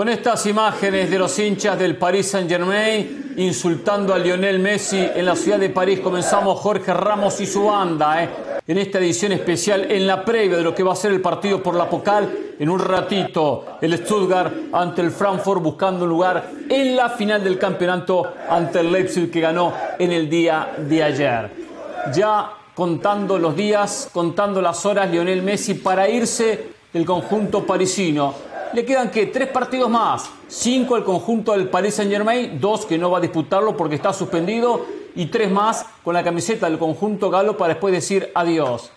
[0.00, 5.36] Con estas imágenes de los hinchas del Paris Saint-Germain insultando a Lionel Messi en la
[5.36, 8.24] ciudad de París, comenzamos Jorge Ramos y su banda.
[8.24, 8.30] ¿eh?
[8.66, 11.62] En esta edición especial, en la previa de lo que va a ser el partido
[11.62, 16.96] por la Pocal, en un ratito el Stuttgart ante el Frankfurt buscando un lugar en
[16.96, 21.50] la final del campeonato ante el Leipzig que ganó en el día de ayer.
[22.14, 28.84] Ya contando los días, contando las horas, Lionel Messi para irse del conjunto parisino le
[28.84, 33.10] quedan que tres partidos más, cinco al conjunto del Paris Saint Germain, dos que no
[33.10, 37.56] va a disputarlo porque está suspendido y tres más con la camiseta del conjunto galo
[37.56, 38.90] para después decir adiós.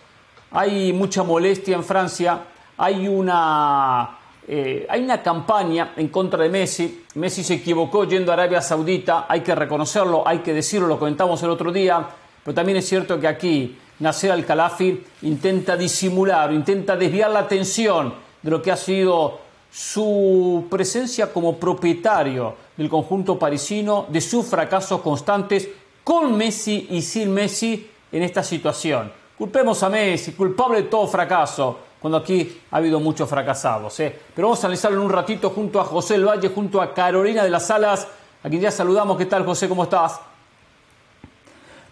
[0.50, 2.40] Hay mucha molestia en Francia,
[2.76, 7.04] hay una, eh, hay una campaña en contra de Messi.
[7.14, 11.42] Messi se equivocó yendo a Arabia Saudita, hay que reconocerlo, hay que decirlo, lo comentamos
[11.42, 12.06] el otro día,
[12.44, 18.50] pero también es cierto que aquí Nasser Al-Khalafi intenta disimular, intenta desviar la atención de
[18.50, 19.43] lo que ha sido
[19.74, 25.68] su presencia como propietario del conjunto parisino, de sus fracasos constantes
[26.04, 29.10] con Messi y sin Messi en esta situación.
[29.36, 33.98] Culpemos a Messi, culpable de todo fracaso, cuando aquí ha habido muchos fracasados.
[33.98, 34.16] ¿eh?
[34.32, 37.42] Pero vamos a analizarlo en un ratito junto a José El Valle, junto a Carolina
[37.42, 38.06] de las Salas,
[38.44, 39.18] a quien ya saludamos.
[39.18, 39.68] ¿Qué tal, José?
[39.68, 40.20] ¿Cómo estás?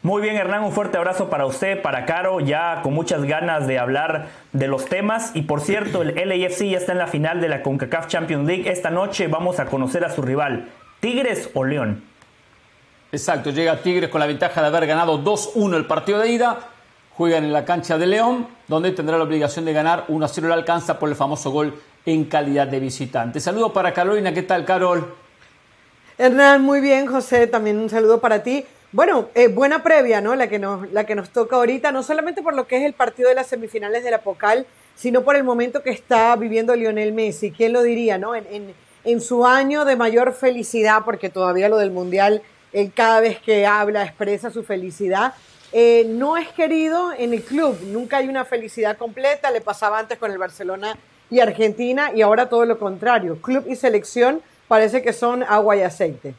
[0.04, 3.78] Muy bien, Hernán, un fuerte abrazo para usted, para Caro, ya con muchas ganas de
[3.78, 5.30] hablar de los temas.
[5.34, 8.68] Y por cierto, el LAFC ya está en la final de la CONCACAF Champions League.
[8.68, 12.02] Esta noche vamos a conocer a su rival, Tigres o León.
[13.12, 16.58] Exacto, llega Tigres con la ventaja de haber ganado 2-1 el partido de ida.
[17.16, 20.98] Juegan en la cancha de León, donde tendrá la obligación de ganar 1-0 le alcanza
[20.98, 23.38] por el famoso gol en calidad de visitante.
[23.38, 25.14] Saludo para Carolina, ¿qué tal, Carol?
[26.18, 28.64] Hernán, muy bien, José, también un saludo para ti.
[28.92, 30.34] Bueno, eh, buena previa, ¿no?
[30.34, 32.92] La que, nos, la que nos toca ahorita, no solamente por lo que es el
[32.92, 34.66] partido de las semifinales de la Pocal,
[34.96, 37.52] sino por el momento que está viviendo Lionel Messi.
[37.52, 38.34] ¿Quién lo diría, no?
[38.34, 38.74] En,
[39.22, 42.42] su año de mayor felicidad, porque todavía lo del Mundial,
[42.94, 45.32] cada vez que habla expresa su felicidad.
[45.72, 50.18] Eh, no es querido en el club, nunca hay una felicidad completa, le pasaba antes
[50.18, 50.98] con el Barcelona
[51.30, 53.40] y Argentina y ahora todo lo contrario.
[53.40, 56.34] Club y selección parece que son agua y aceite.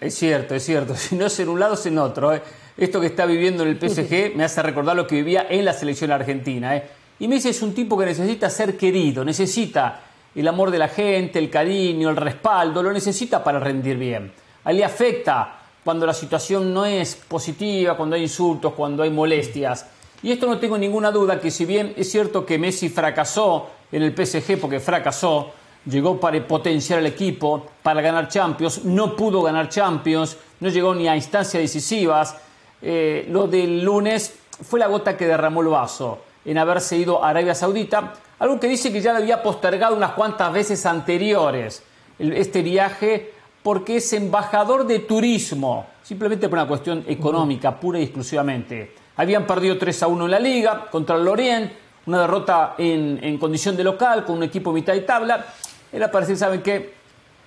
[0.00, 0.94] Es cierto, es cierto.
[0.96, 2.34] Si no es en un lado, es en otro.
[2.34, 2.42] ¿eh?
[2.76, 5.72] Esto que está viviendo en el PSG me hace recordar lo que vivía en la
[5.72, 6.76] selección argentina.
[6.76, 6.88] ¿eh?
[7.18, 10.02] Y Messi es un tipo que necesita ser querido, necesita
[10.34, 14.30] el amor de la gente, el cariño, el respaldo, lo necesita para rendir bien.
[14.64, 19.10] A él le afecta cuando la situación no es positiva, cuando hay insultos, cuando hay
[19.10, 19.86] molestias.
[20.22, 24.02] Y esto no tengo ninguna duda que si bien es cierto que Messi fracasó en
[24.02, 25.52] el PSG porque fracasó,
[25.88, 31.08] llegó para potenciar el equipo, para ganar Champions, no pudo ganar Champions, no llegó ni
[31.08, 32.36] a instancias decisivas.
[32.80, 37.30] Eh, lo del lunes fue la gota que derramó el vaso en haberse ido a
[37.30, 41.82] Arabia Saudita, algo que dice que ya lo había postergado unas cuantas veces anteriores
[42.18, 43.32] este viaje
[43.62, 48.94] porque es embajador de turismo, simplemente por una cuestión económica, pura y exclusivamente.
[49.16, 51.72] Habían perdido 3 a 1 en la liga contra el Lorient,
[52.06, 55.44] una derrota en, en condición de local con un equipo mitad de tabla
[55.92, 56.94] era para decir, ¿saben qué?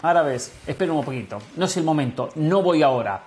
[0.02, 3.22] Árabes, esperen un poquito, no es el momento, no voy ahora.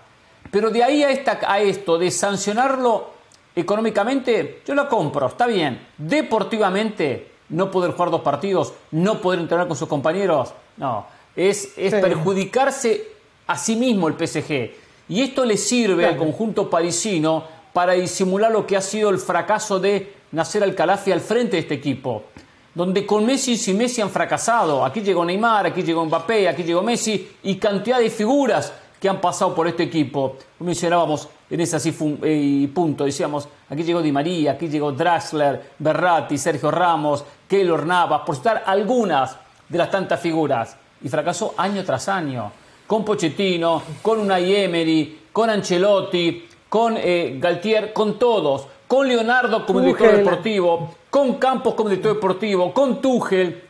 [0.51, 3.11] Pero de ahí a, esta, a esto de sancionarlo
[3.55, 5.87] económicamente, yo lo compro, está bien.
[5.97, 11.07] Deportivamente, no poder jugar dos partidos, no poder entrenar con sus compañeros, no.
[11.37, 13.09] Es, es perjudicarse
[13.47, 14.73] a sí mismo el PSG.
[15.09, 19.79] Y esto le sirve al conjunto parisino para disimular lo que ha sido el fracaso
[19.79, 22.25] de Nasser Al-Khalafi al frente de este equipo
[22.75, 24.85] donde con Messi y Messi han fracasado.
[24.85, 29.21] Aquí llegó Neymar, aquí llegó Mbappé, aquí llegó Messi y cantidad de figuras que han
[29.21, 30.37] pasado por este equipo.
[30.59, 36.37] Mencionábamos en ese así eh, punto, decíamos, aquí llegó Di María, aquí llegó Draxler, Berratti,
[36.37, 39.37] Sergio Ramos, Keylor Navas, por citar algunas
[39.69, 40.76] de las tantas figuras.
[41.03, 42.50] Y fracasó año tras año,
[42.87, 49.81] con Pochettino, con Unai Emery, con Ancelotti, con eh, Galtier, con todos con Leonardo como
[49.81, 53.62] director deportivo, con Campos como director deportivo, con Tuchel,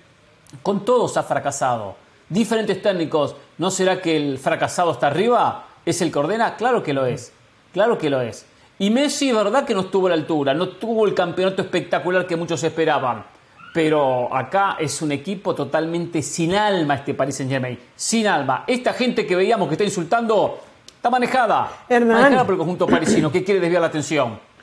[0.62, 1.94] con todos ha fracasado.
[2.26, 5.67] Diferentes técnicos, ¿no será que el fracasado está arriba?
[5.85, 6.56] ¿Es el que ordena?
[6.56, 7.35] Claro que lo es,
[7.75, 8.46] claro que lo es.
[8.79, 12.35] Y Messi, verdad que no estuvo a la altura, no tuvo el campeonato espectacular que
[12.35, 13.26] muchos esperaban.
[13.75, 17.79] Pero acá es un equipo totalmente sin alma este Paris Saint Germain.
[17.94, 18.64] Sin alma.
[18.67, 20.61] Esta gente que veíamos que está insultando
[20.96, 21.70] está manejada.
[21.91, 24.54] Manejada por el conjunto parisino que quiere desviar la atención.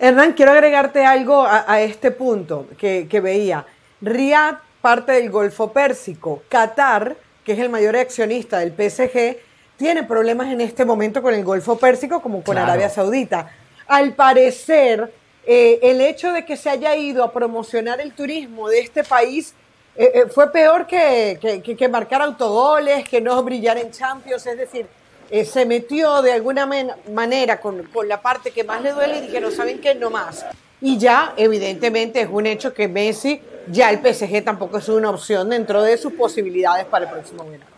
[0.00, 3.66] Hernán, quiero agregarte algo a, este punto que, veía.
[4.00, 6.44] Riyadh, parte del Golfo Pérsico.
[6.48, 9.38] Qatar, que es el mayor accionista del PSG,
[9.76, 13.50] tiene problemas en este momento con el Golfo Pérsico como con Arabia Saudita.
[13.88, 15.12] Al parecer,
[15.44, 19.54] eh, el hecho de que se haya ido a promocionar el turismo de este país
[19.96, 24.58] eh, eh, fue peor que, que, que, marcar autogoles, que no brillar en Champions, es
[24.58, 24.86] decir,
[25.30, 26.68] eh, se metió de alguna
[27.12, 29.94] manera con, la parte que más le duele y dijeron, ¿saben qué?
[29.94, 30.44] No más.
[30.80, 35.50] Y ya, evidentemente, es un hecho que Messi, ya el PSG tampoco es una opción
[35.50, 37.70] dentro de sus posibilidades para el próximo verano.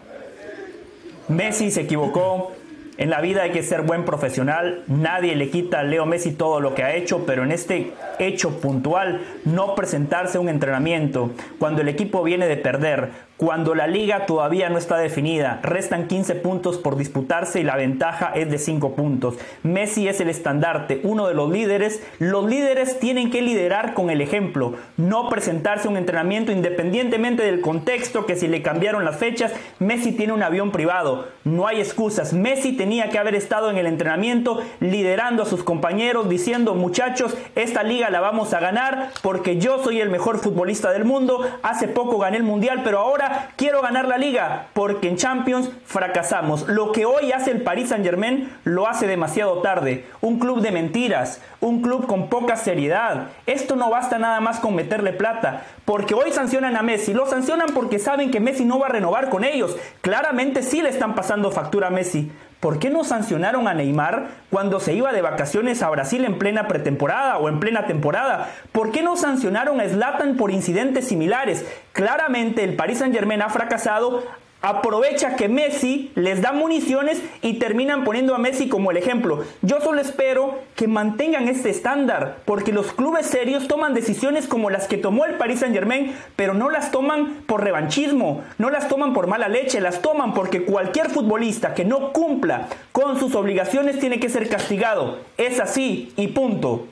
[1.29, 2.53] Messi se equivocó,
[2.99, 6.61] en la vida hay que ser buen profesional, nadie le quita a Leo Messi todo
[6.61, 11.81] lo que ha hecho, pero en este hecho puntual, no presentarse a un entrenamiento cuando
[11.81, 13.11] el equipo viene de perder,
[13.41, 18.33] cuando la liga todavía no está definida, restan 15 puntos por disputarse y la ventaja
[18.35, 19.37] es de 5 puntos.
[19.63, 22.03] Messi es el estandarte, uno de los líderes.
[22.19, 27.63] Los líderes tienen que liderar con el ejemplo, no presentarse a un entrenamiento independientemente del
[27.63, 32.35] contexto, que si le cambiaron las fechas, Messi tiene un avión privado, no hay excusas.
[32.35, 37.85] Messi tenía que haber estado en el entrenamiento liderando a sus compañeros, diciendo muchachos, esta
[37.85, 42.19] liga la vamos a ganar porque yo soy el mejor futbolista del mundo, hace poco
[42.19, 46.69] gané el mundial, pero ahora quiero ganar la liga porque en Champions fracasamos.
[46.69, 50.07] Lo que hoy hace el Paris Saint Germain lo hace demasiado tarde.
[50.21, 53.29] Un club de mentiras, un club con poca seriedad.
[53.47, 55.63] Esto no basta nada más con meterle plata.
[55.85, 57.15] Porque hoy sancionan a Messi.
[57.15, 59.77] Lo sancionan porque saben que Messi no va a renovar con ellos.
[60.01, 62.31] Claramente sí le están pasando factura a Messi.
[62.61, 66.69] ¿Por qué no sancionaron a Neymar cuando se iba de vacaciones a Brasil en plena
[66.69, 68.51] pretemporada o en plena temporada?
[68.71, 71.65] ¿Por qué no sancionaron a Zlatan por incidentes similares?
[71.93, 74.23] Claramente el Paris Saint-Germain ha fracasado
[74.63, 79.45] aprovecha que Messi les da municiones y terminan poniendo a Messi como el ejemplo.
[79.63, 84.87] Yo solo espero que mantengan este estándar, porque los clubes serios toman decisiones como las
[84.87, 89.15] que tomó el Paris Saint Germain, pero no las toman por revanchismo, no las toman
[89.15, 94.21] por mala leche, las toman porque cualquier futbolista que no cumpla con sus obligaciones tiene
[94.21, 95.19] que ser castigado.
[95.39, 96.87] Es así y punto.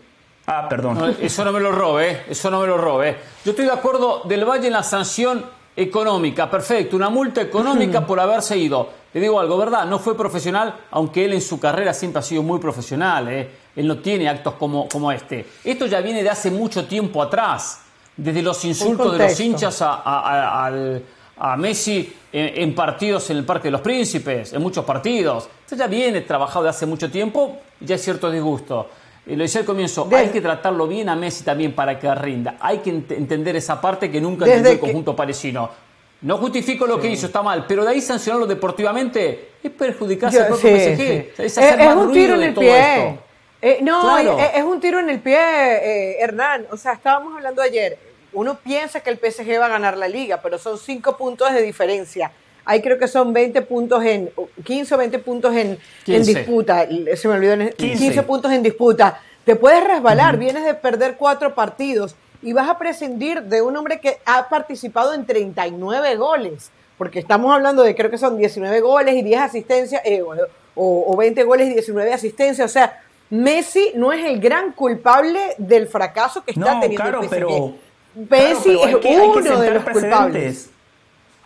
[0.46, 1.14] Ah, perdón.
[1.20, 3.16] eso no me lo robe, eso no me lo robe.
[3.44, 5.44] Yo estoy de acuerdo del Valle en la sanción
[5.78, 8.88] económica, perfecto, una multa económica por haberse ido.
[9.12, 9.86] Te digo algo, ¿verdad?
[9.86, 13.28] No fue profesional, aunque él en su carrera siempre ha sido muy profesional.
[13.28, 13.48] ¿eh?
[13.76, 15.46] Él no tiene actos como, como este.
[15.62, 17.82] Esto ya viene de hace mucho tiempo atrás,
[18.16, 20.66] desde los insultos de los hinchas a,
[21.40, 25.48] a, Messi en, partidos en el Parque de los Príncipes, en muchos partidos.
[25.60, 28.88] Esto ya viene trabajado de hace mucho tiempo y ya es cierto disgusto
[29.36, 32.56] lo decía al comienzo, hay que tratarlo bien a Messi también para que rinda.
[32.60, 35.70] Hay que entender esa parte que nunca entendió el conjunto parisino.
[36.20, 40.48] No justifico lo que hizo, está mal, pero de ahí sancionarlo deportivamente es perjudicarse al
[40.48, 41.40] propio PSG.
[41.40, 41.56] Es,
[41.96, 43.18] un tiro en el pie.
[43.60, 46.66] Eh, no, es, un tiro en el pie, Hernán.
[46.70, 47.98] O sea, estábamos hablando ayer.
[48.32, 51.62] Uno piensa que el PSG va a ganar la liga, pero son cinco puntos de
[51.62, 52.32] diferencia.
[52.68, 54.30] Ahí creo que son 20 puntos en,
[54.62, 56.86] 15 o 20 puntos en, en disputa.
[57.16, 58.22] Se me olvidó, 15.
[58.24, 59.22] puntos en disputa.
[59.46, 64.00] Te puedes resbalar, vienes de perder cuatro partidos y vas a prescindir de un hombre
[64.00, 66.70] que ha participado en 39 goles.
[66.98, 70.22] Porque estamos hablando de, creo que son 19 goles y 10 asistencias, eh,
[70.74, 72.70] o, 20 goles y 19 asistencias.
[72.70, 73.00] O sea,
[73.30, 77.72] Messi no es el gran culpable del fracaso que está teniendo claro, el Pero,
[78.14, 80.70] Messi es uno de los culpables.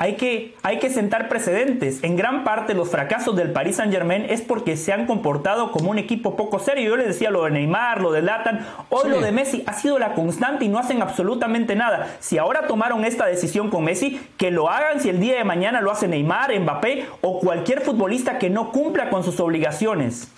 [0.02, 2.02] Hay que, hay que sentar precedentes.
[2.02, 5.92] En gran parte los fracasos del Paris Saint Germain es porque se han comportado como
[5.92, 6.90] un equipo poco serio.
[6.90, 10.00] Yo les decía lo de Neymar, lo de Latan, hoy lo de Messi ha sido
[10.00, 12.16] la constante y no hacen absolutamente nada.
[12.18, 15.80] Si ahora tomaron esta decisión con Messi, que lo hagan si el día de mañana
[15.80, 20.32] lo hace Neymar, Mbappé o cualquier futbolista que no cumpla con sus obligaciones.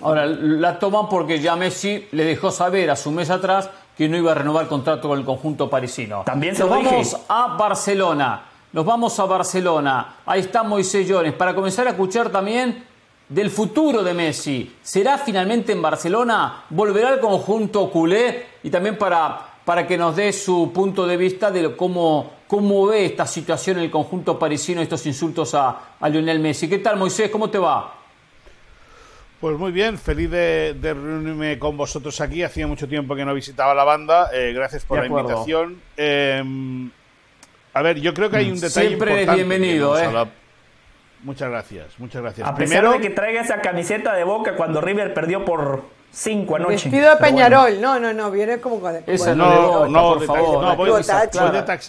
[0.00, 4.16] Ahora, la toman porque ya Messi le dejó saber a su mes atrás que no
[4.16, 6.24] iba a renovar el contrato con el conjunto parisino.
[6.26, 8.42] También se lo vamos a Barcelona.
[8.72, 10.16] Nos vamos a Barcelona.
[10.26, 11.32] Ahí está Moisés Llones.
[11.32, 12.84] Para comenzar a escuchar también
[13.28, 14.76] del futuro de Messi.
[14.82, 16.64] ¿Será finalmente en Barcelona?
[16.70, 18.46] ¿Volverá al conjunto culé?
[18.62, 23.06] Y también para, para que nos dé su punto de vista de cómo, cómo ve
[23.06, 26.68] esta situación en el conjunto parisino, estos insultos a, a Lionel Messi.
[26.68, 27.30] ¿Qué tal, Moisés?
[27.30, 27.94] ¿Cómo te va?
[29.40, 32.42] Pues muy bien, feliz de, reunirme con vosotros aquí.
[32.42, 34.30] Hacía mucho tiempo que no visitaba la banda.
[34.32, 35.80] Eh, gracias por la invitación.
[35.96, 36.42] Eh,
[37.76, 40.08] a ver, yo creo que hay un detalle Siempre es bienvenido, ¿eh?
[41.22, 42.48] Muchas gracias, muchas gracias.
[42.48, 46.56] A Primero, pesar de que traiga esa camiseta de Boca cuando River perdió por cinco
[46.56, 46.88] anoche.
[46.88, 47.78] Vestido de Peñarol.
[47.78, 48.80] No, no, no, viene como...
[49.06, 50.64] Esa no, no, por favor.
[50.64, 51.80] No, voy, de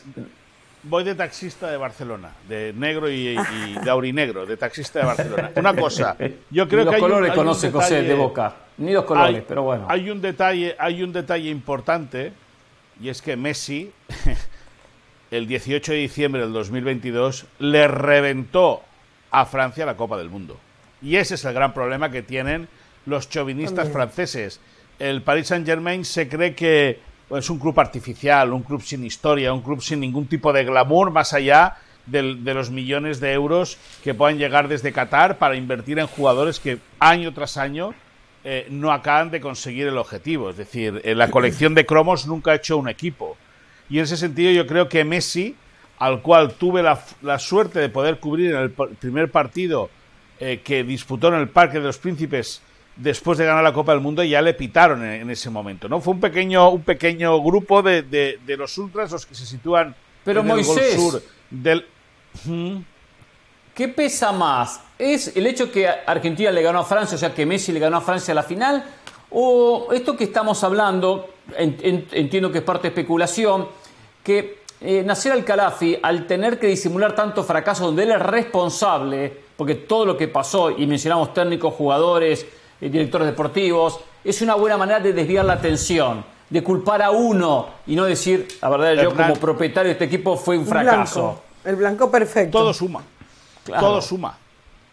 [0.83, 5.51] voy de taxista de Barcelona, de negro y, de aurinegro, de taxista de Barcelona.
[5.55, 6.17] Una cosa,
[6.49, 9.85] yo creo Ni que los colores conoce José de Boca, ni los colores, pero bueno.
[9.87, 12.33] Hay un detalle, hay un detalle importante
[12.99, 13.89] y es que Messi
[15.31, 18.81] el 18 de diciembre del 2022 le reventó
[19.31, 20.57] a Francia la Copa del Mundo.
[21.01, 22.67] Y ese es el gran problema que tienen
[23.05, 24.59] los chauvinistas franceses.
[24.99, 29.61] El Paris Saint-Germain se cree que es un club artificial, un club sin historia, un
[29.61, 34.13] club sin ningún tipo de glamour más allá de, de los millones de euros que
[34.13, 37.93] puedan llegar desde Qatar para invertir en jugadores que año tras año
[38.49, 40.49] eh, no acaban de conseguir el objetivo.
[40.49, 43.35] Es decir, eh, la colección de cromos nunca ha hecho un equipo.
[43.89, 45.55] Y en ese sentido yo creo que Messi,
[45.99, 49.89] al cual tuve la, la suerte de poder cubrir en el primer partido
[50.39, 52.61] eh, que disputó en el Parque de los Príncipes
[52.95, 55.87] después de ganar la Copa del Mundo, ya le pitaron en, en ese momento.
[55.87, 56.01] ¿no?
[56.01, 59.95] Fue un pequeño, un pequeño grupo de, de- de los ultras los que se sitúan
[60.25, 61.85] Pero, en el gol Moisés, sur del...
[63.73, 64.81] ¿Qué pesa más?
[64.97, 67.97] ¿Es el hecho que Argentina le ganó a Francia, o sea que Messi le ganó
[67.97, 68.83] a Francia a la final?
[69.29, 73.67] ¿O esto que estamos hablando, entiendo que es parte de especulación,
[74.23, 79.75] que eh, Nasser Al-Khalafi, al tener que disimular tanto fracaso, donde él es responsable, porque
[79.75, 82.45] todo lo que pasó, y mencionamos técnicos, jugadores,
[82.79, 87.69] eh, directores deportivos, es una buena manera de desviar la atención, de culpar a uno
[87.87, 91.21] y no decir, la verdad, yo como propietario de este equipo fue un fracaso.
[91.21, 91.41] blanco.
[91.65, 92.57] El blanco perfecto.
[92.57, 93.01] Todo suma.
[93.63, 93.87] Claro.
[93.87, 94.37] Todo suma.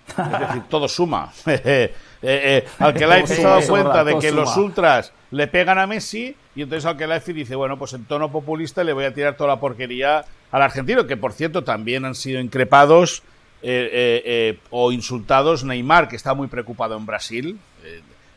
[0.09, 1.33] Es decir, todo suma.
[2.27, 4.41] Eh, eh, Alquelaifi Todo se ha dado suma, cuenta verdad, de que suma.
[4.41, 8.85] los ultras le pegan a Messi y entonces Alquelaifi dice, bueno, pues en tono populista
[8.85, 12.41] le voy a tirar toda la porquería al argentino, que por cierto también han sido
[12.41, 13.23] increpados
[13.63, 17.59] eh, eh, eh, o insultados Neymar, que está muy preocupado en Brasil.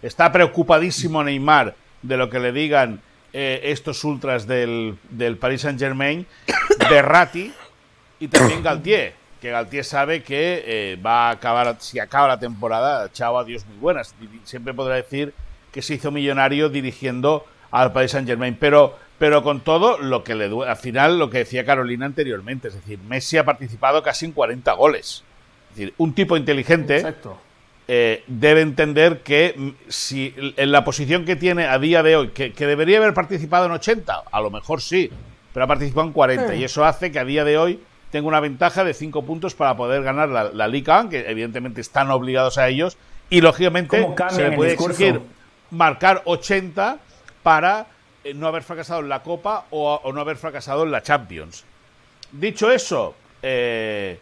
[0.02, 3.02] Está preocupadísimo Neymar de lo que le digan
[3.34, 6.26] estos ultras del, del Paris Saint Germain,
[6.90, 7.54] Berratti
[8.20, 13.38] y también Galtier, que Galtier sabe que va a acabar, si acaba la temporada, chao,
[13.38, 14.16] adiós, muy buenas.
[14.44, 15.36] Siempre podrá decir
[15.72, 17.46] que se hizo millonario dirigiendo
[17.82, 21.30] al Paris Saint Germain, pero, pero con todo lo que le duele, al final lo
[21.30, 25.24] que decía Carolina anteriormente, es decir, Messi ha participado casi en 40 goles.
[25.72, 27.16] Es decir, un tipo inteligente
[27.88, 32.30] eh, debe entender que mm, si en la posición que tiene a día de hoy,
[32.30, 35.10] que, que debería haber participado en 80, a lo mejor sí,
[35.54, 36.60] pero ha participado en 40 Sí.
[36.60, 37.80] y eso hace que a día de hoy
[38.12, 42.12] tenga una ventaja de 5 puntos para poder ganar la, la Liga, que evidentemente están
[42.12, 42.98] obligados a ellos.
[43.30, 45.22] Y lógicamente ¿Cómo cambian se le puede exigir
[45.72, 47.00] marcar 80
[47.48, 47.86] para
[48.26, 51.64] eh, no haber fracasado en la Copa o, o no haber fracasado en la Champions.
[52.30, 54.20] Dicho eso, eh,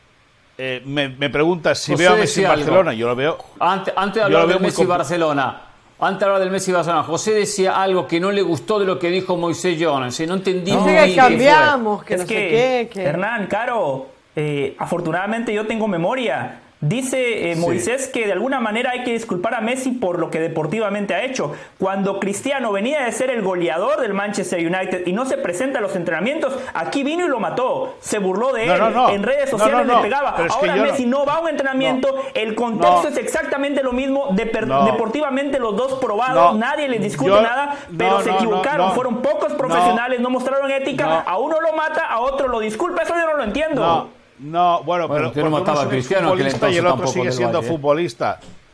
[0.60, 2.50] eh, me, me preguntas si José veo a Messi en.
[2.50, 5.62] Barcelona, yo lo veo Antes, antes de hablar lo veo del Messi compl- Barcelona,
[6.00, 9.00] antes de hablar del Messi Barcelona, José decía algo que no le gustó de lo
[9.00, 10.20] que dijo Moisés Jones.
[10.20, 12.89] y No entendí muy que cambiamos, que es no que, sé qué.
[12.94, 13.03] Que...
[13.08, 16.60] Hernán, Caro, eh, afortunadamente yo tengo memoria.
[16.88, 20.39] Dice eh, Moisés que de alguna manera hay que disculpar a Messi por lo que
[20.39, 21.54] deportivamente ha hecho.
[21.80, 25.82] Cuando Cristiano venía de ser el goleador del Manchester United y no se presenta a
[25.82, 27.96] los entrenamientos, aquí vino y lo mató.
[28.01, 28.80] Se burló de No, él.
[28.80, 29.10] no, no.
[29.10, 30.36] En redes sociales le pegaba.
[30.36, 32.08] Pero Ahora Messi no, va a un entrenamiento.
[32.36, 34.30] El contexto es exactamente lo mismo.
[34.34, 36.56] Deportivamente los dos probados.
[36.56, 37.75] Nadie les discute Yo- nada.
[37.98, 38.94] Pero se equivocaron.
[38.94, 40.20] Fueron pocos profesionales.
[40.20, 41.22] No, mostraron ética.
[41.22, 43.01] A uno lo mata, a otro lo disculpa.
[43.04, 44.10] Eso yo no lo entiendo.
[44.39, 46.88] No, no, bueno, Bueno, pero que no porque mataba uno a Cristiano, exfutbolista y el
[46.88, 47.72] otro sigue siendo Valle, ¿eh?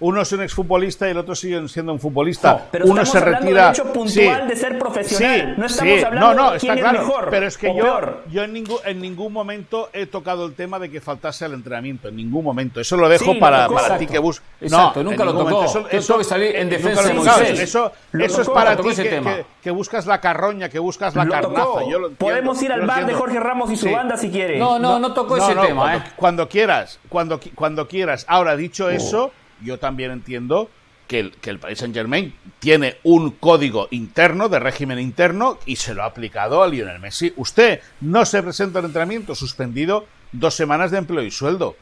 [0.01, 2.51] Uno es un exfutbolista y el otro sigue siendo un futbolista.
[2.53, 3.62] No, pero uno estamos se hablando retira.
[3.63, 5.55] del hecho puntual de ser profesional.
[5.58, 6.03] No estamos sí.
[6.05, 7.08] hablando no, no, de quién está es claro.
[7.08, 8.24] mejor Pero es que yo, peor.
[8.31, 12.08] yo en, ningún, en ningún momento he tocado el tema de que faltase el entrenamiento.
[12.08, 12.81] En ningún momento.
[12.81, 13.75] Eso lo dejo Sí, para, tocó.
[13.79, 14.46] para ti que buscas.
[14.60, 15.88] Exacto, no, nunca lo tocó.
[16.17, 17.13] que salir en nunca defensa de.
[17.13, 17.60] Moisés.
[17.60, 19.36] Eso, Lo eso es tocó, para ti ese que, tema.
[19.36, 21.63] que- que buscas la carroña, que buscas la Lo carnaza.
[21.63, 21.81] tocó.
[21.81, 23.13] Yo lo entiendo, Podemos ir al bar de.
[23.13, 23.93] Jorge Ramos y su Sí.
[23.93, 24.58] banda si quiere.
[24.58, 26.03] No, no, no tocó ese tema, cuando, ¿eh?
[26.15, 28.25] cuando quieras, cuando, qui- cuando quieras.
[28.27, 28.89] Ahora, dicho Oh.
[28.89, 29.31] eso,
[29.63, 30.70] yo también entiendo
[31.08, 35.75] que el, que el Paris Saint Germain tiene un código interno, de régimen interno, y
[35.75, 37.34] se lo ha aplicado a Lionel Messi.
[37.36, 41.75] Usted no se presenta al entrenamiento suspendido dos semanas de empleo y sueldo.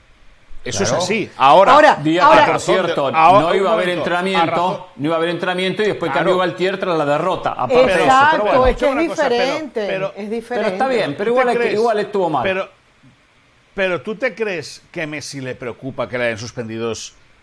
[0.66, 0.98] Eso Claro.
[0.98, 1.30] es así.
[1.38, 5.16] Ahora, Ahora, Día Ahora- por de- cierto, ahora, no iba a haber entrenamiento, no iba
[5.16, 6.26] a haber entrenamiento y después Claro.
[6.32, 7.52] cambió Galtier tras la derrota.
[7.52, 8.68] Aparte de eso, pero Exacto, bueno.
[8.68, 9.86] es que es Una cosa, pero- diferente.
[9.88, 10.72] pero- es Pero diferente.
[10.72, 11.74] está bien, pero ¿Tú te igual, crees?
[11.76, 12.44] igual estuvo mal.
[12.44, 12.70] Pero,
[13.74, 16.92] pero tú te crees que a Messi le preocupa que le hayan suspendido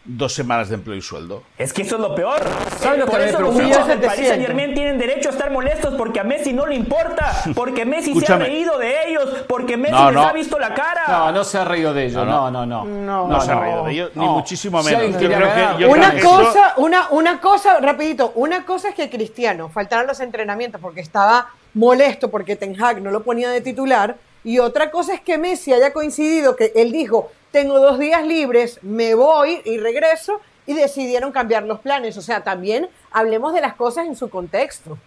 [0.06, 1.42] dos, semanas de empleo y sueldo?
[1.58, 2.40] Es que eso es lo peor.
[2.80, 4.28] ¿Sabes lo Por que eso los hinchas del Paris.
[4.28, 8.18] Saint Germain tienen derecho a estar molestos porque a Messi no le importa, porque Messi
[8.20, 10.26] se ha reído de ellos, porque Messi No, les no.
[10.28, 11.04] ha visto la cara.
[11.08, 12.24] No, no se ha reído de ellos.
[12.26, 12.84] No, No, no, no.
[12.84, 13.28] No.
[13.28, 15.00] No, se ha reído de ellos, ni muchísimo Si menos.
[15.02, 17.80] alguien Yo quería creo que- ganar, yo Una creo que eso- cosa, una, una cosa,
[17.80, 23.02] rapidito, una cosa es que Cristiano faltara los entrenamientos porque estaba molesto porque Ten Hag
[23.02, 26.92] no lo ponía de titular y otra cosa es que Messi haya coincidido que él
[26.92, 32.14] dijo, tengo dos días libres, me voy y regreso y decidieron cambiar los planes.
[32.18, 34.98] O sea, también hablemos de las cosas en su contexto.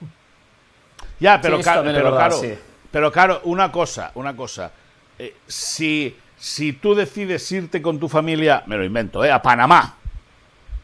[1.19, 2.53] Ya, pero, Sí, claro, pero, verdad, claro, sí.
[2.89, 4.71] pero claro, una cosa, una cosa.
[5.19, 9.31] Eh, si, si tú decides irte con tu familia, me lo invento, ¿eh?
[9.31, 9.95] a Panamá,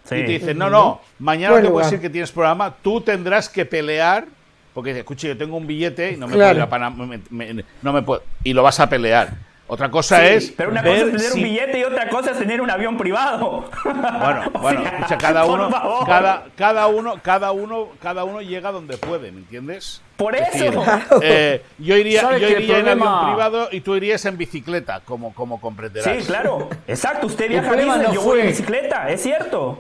[0.04, 0.18] Sí.
[0.18, 3.50] y te dicen, no, no, mañana Buen te puedes decir que tienes programa, tú tendrás
[3.50, 4.28] que pelear
[4.76, 6.50] porque dice, escuche, yo tengo un billete y no me Claro.
[6.50, 7.22] puedo ir a Panamá, me-
[7.54, 9.30] me- no me puedo- y lo vas a pelear.
[9.68, 12.08] Otra cosa Sí, es pero una ver cosa es tener si- un billete y otra
[12.10, 13.66] cosa es tener un avión privado.
[13.84, 16.06] Bueno, O bueno, sea, escucha, cada por uno, favor.
[16.08, 20.02] cada, cada uno, cada uno, cada uno llega donde puede, ¿me entiendes?
[20.18, 20.84] Por Es eso.
[21.22, 25.34] eh, yo iría, ¿Sabes yo iría en avión privado y tú irías en bicicleta, como,
[25.34, 26.16] como comprenderás.
[26.20, 26.70] Sí, claro.
[26.88, 27.26] Exacto.
[27.28, 29.10] Usted viaja Disney, no yo voy en bicicleta.
[29.10, 29.80] Es cierto.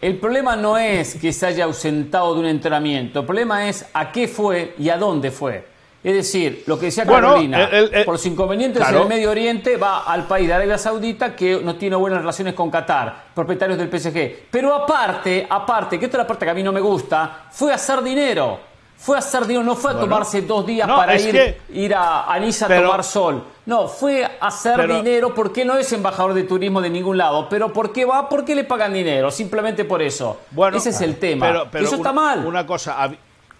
[0.00, 4.12] El problema no es que se haya ausentado de un entrenamiento, el problema es a
[4.12, 5.66] qué fue y a dónde fue.
[6.06, 8.98] Es decir, lo que decía Carolina, el- el- el- por los inconvenientes claro.
[8.98, 12.54] en el Medio Oriente va al país de Arabia Saudita que no tiene buenas relaciones
[12.54, 14.46] con Qatar, propietarios del PSG.
[14.48, 17.72] Pero aparte, aparte, que esta es la parte que a mí no me gusta, fue
[17.72, 18.60] a hacer dinero.
[18.98, 20.08] Fue a hacer dinero, no fue a Bueno.
[20.08, 23.42] tomarse dos días No, para ir, que- ir a, a Niza a tomar sol.
[23.66, 27.48] No, fue a hacer Pero- dinero porque no es embajador de turismo de ningún lado.
[27.50, 28.28] Pero ¿por qué va?
[28.28, 30.38] Porque le pagan dinero, simplemente por eso.
[30.52, 31.46] Bueno, Ese es el tema.
[31.48, 32.46] Pero, pero eso una, está mal.
[32.46, 33.10] Una cosa,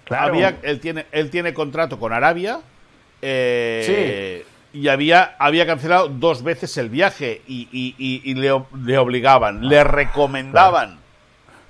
[0.06, 0.28] Claro.
[0.34, 2.60] había, él, tiene, él tiene contrato con Arabia
[3.22, 8.98] eh, y había, había cancelado dos veces el viaje y, y- y- y le, le
[8.98, 10.98] obligaban, le recomendaban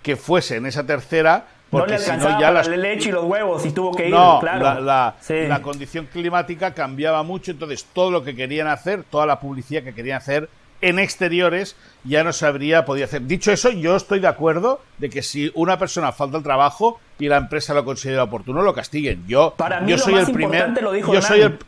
[0.03, 3.13] que fuese en esa tercera No porque le si no ya las la leche y
[3.13, 4.15] los huevos y tuvo que ir.
[4.15, 4.63] no, claro.
[4.63, 5.47] la, la- Sí.
[5.49, 9.95] la condición climática cambiaba mucho, entonces todo lo que querían hacer, toda la publicidad que
[9.95, 10.49] querían hacer
[10.81, 13.23] en exteriores ya no se habría podido hacer.
[13.27, 17.29] Dicho eso, yo estoy de acuerdo de que si una persona falta el trabajo y
[17.29, 19.25] la empresa lo considera oportuno, lo castiguen.
[19.27, 21.59] Yo, Para mí yo lo soy más el primer, importante lo dijo yo soy el,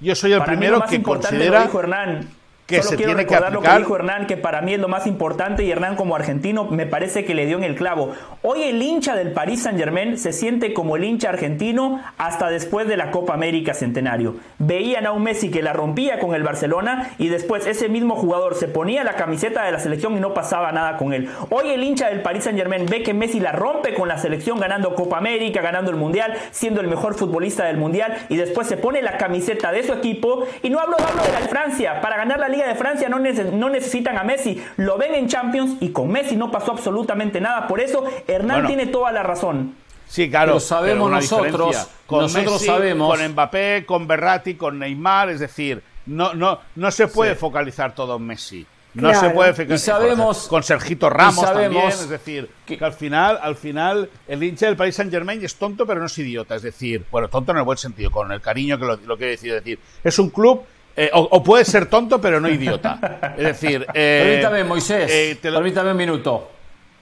[0.00, 2.39] yo soy el Para mí primero lo más que considera lo dijo Hernán.
[2.70, 4.80] Que Solo se quiero tiene que recordar lo que dijo Hernán, que para mí es
[4.80, 8.12] lo más importante y Hernán como argentino me parece que le dio en el clavo.
[8.42, 12.86] Hoy el hincha del Paris Saint Germain se siente como el hincha argentino hasta después
[12.86, 14.36] de la Copa América Centenario.
[14.58, 18.54] Veían a un Messi que la rompía con el Barcelona y después ese mismo jugador
[18.54, 21.28] se ponía la camiseta de la selección y no pasaba nada con él.
[21.50, 24.60] Hoy el hincha del Paris Saint Germain ve que Messi la rompe con la selección
[24.60, 28.76] ganando Copa América, ganando el Mundial, siendo el mejor futbolista del Mundial y después se
[28.76, 32.00] pone la camiseta de su equipo y no hablo, hablo de la de Francia.
[32.00, 34.62] Para ganar la Liga de Francia no, nece- no necesitan a Messi.
[34.76, 37.66] Lo ven en Champions y con Messi no pasó absolutamente nada.
[37.68, 38.66] Por eso Hernán Bueno.
[38.68, 39.74] tiene toda la razón.
[40.08, 40.54] Sí, claro.
[40.54, 41.86] Lo sabemos pero nosotros, diferencia.
[42.06, 43.16] Con nosotros Messi, sabemos.
[43.16, 48.16] Con Mbappé, con Berratti, con Neymar, es decir, no, no, no se puede focalizar todo
[48.16, 48.66] en Messi.
[48.92, 49.20] No Claro.
[49.20, 53.38] se puede focalizar Y sabemos- con Sergito Ramos también, es decir, que- que, al final,
[53.40, 56.62] al final, el hincha del Paris Saint Germain es tonto, pero no es idiota, es
[56.62, 59.50] decir, bueno, tonto en el buen sentido, con el cariño que lo, lo quiero decir,
[59.50, 60.62] es decir, es un club
[61.04, 63.34] eh, o, o puede ser tonto, pero no idiota.
[63.36, 66.50] Es decir, eh, Permítame, Moisés, eh, te lo- permítame un minuto.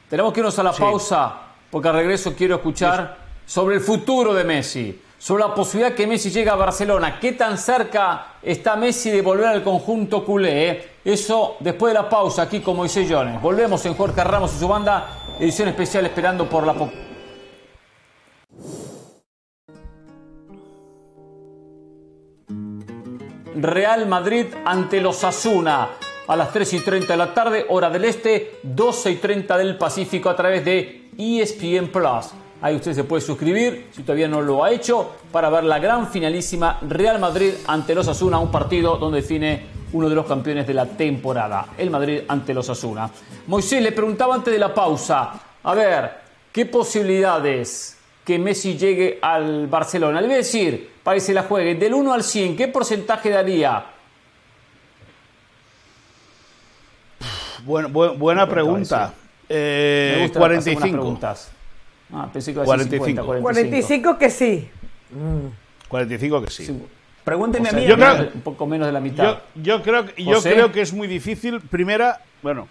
[0.08, 0.80] Tenemos que irnos a la Sí.
[0.80, 1.34] pausa,
[1.70, 6.30] porque al regreso quiero escuchar sobre el futuro de Messi, sobre la posibilidad que Messi
[6.30, 7.18] llegue a Barcelona.
[7.20, 10.70] ¿Qué tan cerca está Messi de volver al conjunto culé?
[10.70, 10.88] eh?
[11.04, 13.40] Eso después de la pausa, aquí con Moisés Jones.
[13.42, 15.08] Volvemos en Jorge Ramos y su banda,
[15.40, 16.74] edición especial esperando por la...
[23.62, 25.88] Real Madrid ante los Asuna
[26.29, 29.77] a las 3 y 30 de la tarde, hora del este, 12 y 30 del
[29.77, 32.33] Pacífico a través de ESPN Plus.
[32.61, 36.09] Ahí usted se puede suscribir, si todavía no lo ha hecho, para ver la gran
[36.09, 40.75] finalísima Real Madrid ante los Asuna, un partido donde define uno de los campeones de
[40.75, 43.11] la temporada, el Madrid ante los Asuna.
[43.49, 45.33] Moisés le preguntaba antes de la pausa,
[45.64, 46.11] a ver,
[46.53, 47.97] ¿qué posibilidades
[48.28, 50.20] que Messi llegue al Barcelona?
[50.20, 53.30] Le voy a decir, para que se la juegue, del 1 al 100, ¿qué porcentaje
[53.30, 53.86] daría?
[57.64, 59.14] Buen- buen- buena pregunta.
[59.48, 60.92] Me Eh, las segundas 45.
[60.92, 61.50] preguntas.
[62.12, 63.06] Ah, pensé que iba a decir 45.
[63.06, 63.42] 50, 45.
[63.42, 64.68] 45 que sí.
[65.88, 66.82] 45 que sí.
[67.24, 67.88] Pregúnteme O sea, a mí.
[67.88, 69.38] yo creo- un poco menos de la Yo, mitad.
[69.54, 70.52] yo creo, que- yo José.
[70.52, 71.60] creo que es muy difícil.
[71.62, 72.68] Primera, bueno,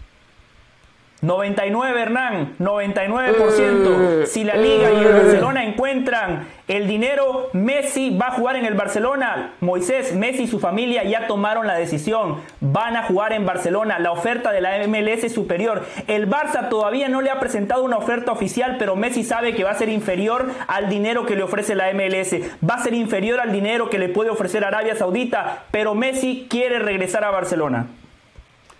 [1.21, 4.23] 99, Hernán, 99%.
[4.23, 5.13] Eh, si la Liga y el eh.
[5.13, 9.53] Barcelona encuentran el dinero, Messi va a jugar en el Barcelona.
[9.59, 12.41] Moisés, Messi y su familia ya tomaron la decisión.
[12.59, 13.97] Van a jugar en Barcelona.
[13.97, 15.85] La oferta de la MLS es superior.
[16.05, 19.71] El Barça todavía no le ha presentado una oferta oficial, pero Messi sabe que va
[19.71, 22.35] a ser inferior al dinero que le ofrece la MLS.
[22.63, 26.77] Va a ser inferior al dinero que le puede ofrecer Arabia Saudita, pero Messi quiere
[26.77, 27.87] regresar a Barcelona.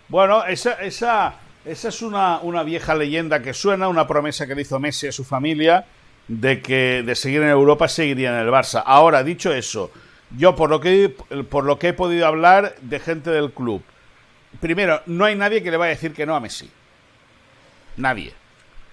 [0.09, 1.33] bueno, esa, esa,
[1.67, 5.11] esa es una, una vieja leyenda que suena, una promesa que le hizo Messi a
[5.11, 5.85] su familia
[6.27, 8.83] de que de seguir en Europa seguiría en el Barça.
[8.85, 9.91] Ahora, dicho eso,
[10.35, 11.15] yo por lo que
[11.49, 13.81] por lo que he podido hablar de gente del club,
[14.59, 16.69] primero, no hay nadie que le vaya a decir que no a Messi.
[17.95, 18.33] Nadie.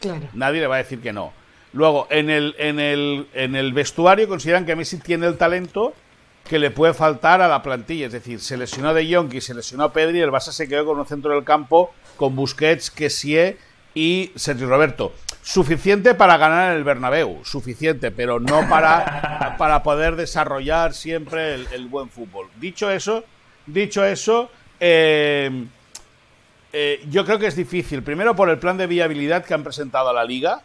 [0.00, 0.28] Claro.
[0.32, 1.32] Nadie le va a decir que no.
[1.72, 5.94] Luego, en el, en el, en el vestuario consideran que Messi tiene el talento
[6.48, 8.06] que le puede faltar a la plantilla.
[8.06, 10.98] Es decir, se lesionó De Jong y se lesionó Pedri, el Barça se quedó con
[10.98, 13.56] un centro del campo con Busquets, Kessie
[13.94, 15.12] y Sergio Roberto.
[15.42, 21.86] suficiente para ganar en el Bernabéu, suficiente, pero no para, para poder desarrollar siempre el,
[21.86, 22.48] buen fútbol.
[22.58, 23.24] Dicho eso,
[23.66, 25.66] dicho eso, eh,
[26.72, 28.02] eh, yo creo que es difícil.
[28.02, 30.62] Primero por el plan de viabilidad que han presentado a la liga.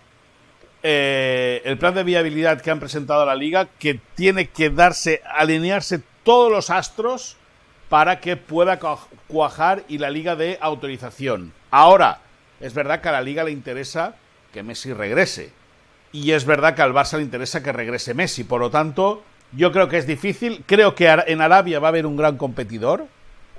[0.81, 5.21] Eh, el plan de viabilidad que han presentado a la liga, que tiene que darse,
[5.25, 7.37] alinearse todos los astros
[7.89, 8.79] para que pueda
[9.27, 11.53] cuajar y la liga de autorización.
[11.71, 12.19] Ahora,
[12.59, 14.15] es verdad que a la liga le interesa
[14.53, 15.51] que Messi regrese.
[16.11, 18.43] Y es verdad que al Barça le interesa que regrese Messi.
[18.43, 20.63] Por lo tanto, yo creo que es difícil.
[20.65, 23.05] Creo que en Arabia va a haber un gran competidor.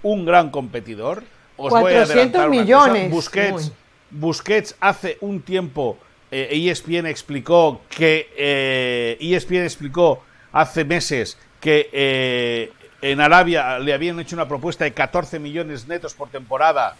[0.02, 1.22] Un gran competidor.
[1.56, 3.10] Os 400 millones.
[3.10, 3.72] Busquets,
[4.10, 5.98] Busquets hace un tiempo,
[6.30, 14.20] eh, ESPN explicó que eh, ESPN explicó hace meses que eh, en Arabia le habían
[14.20, 16.96] hecho una propuesta de 14 millones netos por temporada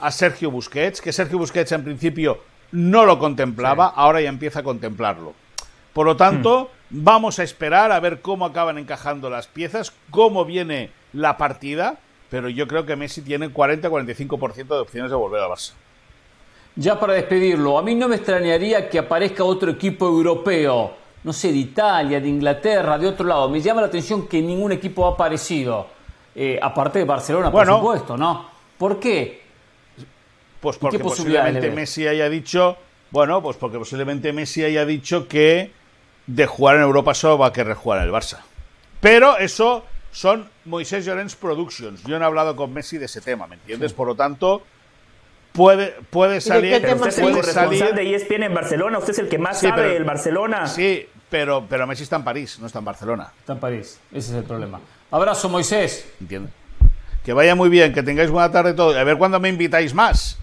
[0.00, 4.62] a Sergio Busquets, que Sergio Busquets en principio no lo contemplaba, ahora ya empieza a
[4.62, 5.34] contemplarlo.
[5.92, 7.04] Por lo tanto, hmm.
[7.04, 11.98] vamos a esperar a ver cómo acaban encajando las piezas, cómo viene la partida,
[12.30, 15.72] pero yo creo que Messi tiene 40-45% de opciones de volver a Barça.
[16.80, 21.50] Ya para despedirlo, a mí no me extrañaría que aparezca otro equipo europeo, no sé,
[21.50, 23.48] de Italia, de Inglaterra, de otro lado.
[23.48, 25.88] Me llama la atención que ningún equipo ha aparecido,
[26.36, 28.48] eh, aparte de Barcelona, por supuesto, ¿no?
[28.78, 29.42] ¿Por qué?
[30.60, 32.76] Pues porque posiblemente Messi haya dicho,
[33.10, 35.72] bueno, pues porque posiblemente Messi haya dicho que
[36.28, 38.38] de jugar en Europa solo va a querer jugar en el Barça.
[39.00, 42.04] Pero eso son Moisés Llorens Productions.
[42.04, 43.92] Yo no he hablado con Messi de ese tema, ¿me entiendes?
[43.92, 44.62] Por lo tanto,
[45.52, 46.80] puede, puede salir.
[46.80, 49.94] Pero usted es el responsable de ESPN en Barcelona, usted es el que más sabe
[49.94, 50.66] del Barcelona.
[50.66, 53.32] Sí, pero, pero Messi está en París, no está en Barcelona.
[53.38, 54.80] Está en París, ese es el problema.
[55.10, 56.08] Abrazo, Moisés.
[56.20, 56.50] Entiendo.
[57.24, 58.98] Que vaya muy bien, que tengáis buena tarde todo.
[58.98, 60.38] A ver cuándo me invitáis más.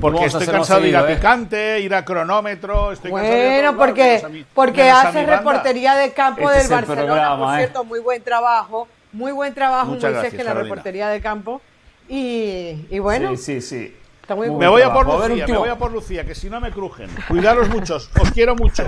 [0.00, 1.14] Porque estoy cansado de ir a ¿eh?
[1.14, 2.92] picante, ir a cronómetro.
[2.92, 7.56] Estoy bueno, porque, porque hace reportería de campo este del Barcelona, por ¿eh?
[7.58, 8.88] cierto, muy buen trabajo.
[9.12, 11.60] Muy buen trabajo, Muchas gracias, en la reportería de campo.
[12.08, 13.36] Y, y bueno.
[13.36, 13.96] Sí, sí, sí.
[14.36, 17.08] me voy a por Lucía, me voy a por Lucía, que si no me crujen.
[17.28, 18.84] Cuidaros muchos, os quiero mucho.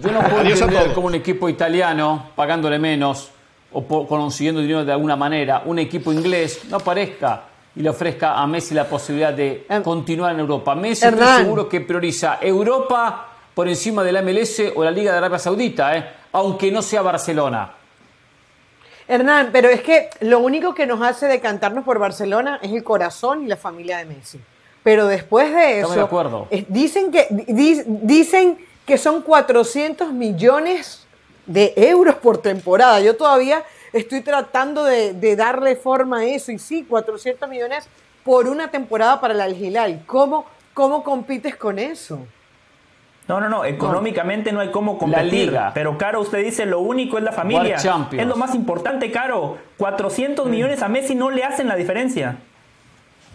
[0.00, 3.30] Yo no puedo entender como un equipo italiano, pagándole menos
[3.72, 7.44] o consiguiendo dinero de alguna manera, un equipo inglés no aparezca
[7.76, 10.74] y le ofrezca a Messi la posibilidad de em, continuar en Europa.
[10.74, 15.18] Messi estoy seguro que prioriza Europa por encima de la MLS o la Liga de
[15.18, 16.04] Arabia Saudita, ¿eh?
[16.32, 17.72] aunque no sea Barcelona.
[19.10, 23.42] Hernán, pero es que lo único que nos hace decantarnos por Barcelona es el corazón
[23.42, 24.40] y la familia de Messi.
[24.84, 26.46] Pero después de eso, de acuerdo.
[26.68, 31.08] dicen, que, dicen que son 400 millones
[31.44, 33.00] de euros por temporada.
[33.00, 36.52] Yo todavía estoy tratando de, darle forma a eso.
[36.52, 37.88] Y sí, 400 millones
[38.22, 42.20] por una temporada para el Al ¿Cómo, ¿Cómo compites con eso?
[43.30, 45.56] No, no, no, económicamente no hay cómo competir.
[45.72, 47.76] Pero, Caro, usted dice lo único es la familia.
[47.76, 49.56] Es lo más importante, Caro.
[49.78, 50.50] 400 mm.
[50.50, 52.38] millones a Messi no le hacen la diferencia.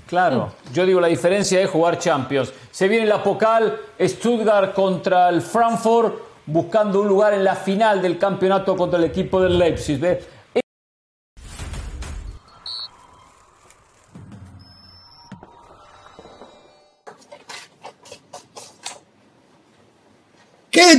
[0.06, 2.52] Claro, yo digo la diferencia es jugar Champions.
[2.72, 6.14] Se viene la Pocal, Stuttgart contra el Frankfurt,
[6.46, 10.02] buscando un lugar en la final del campeonato contra el equipo del Leipzig.
[10.02, 10.20] ¡Qué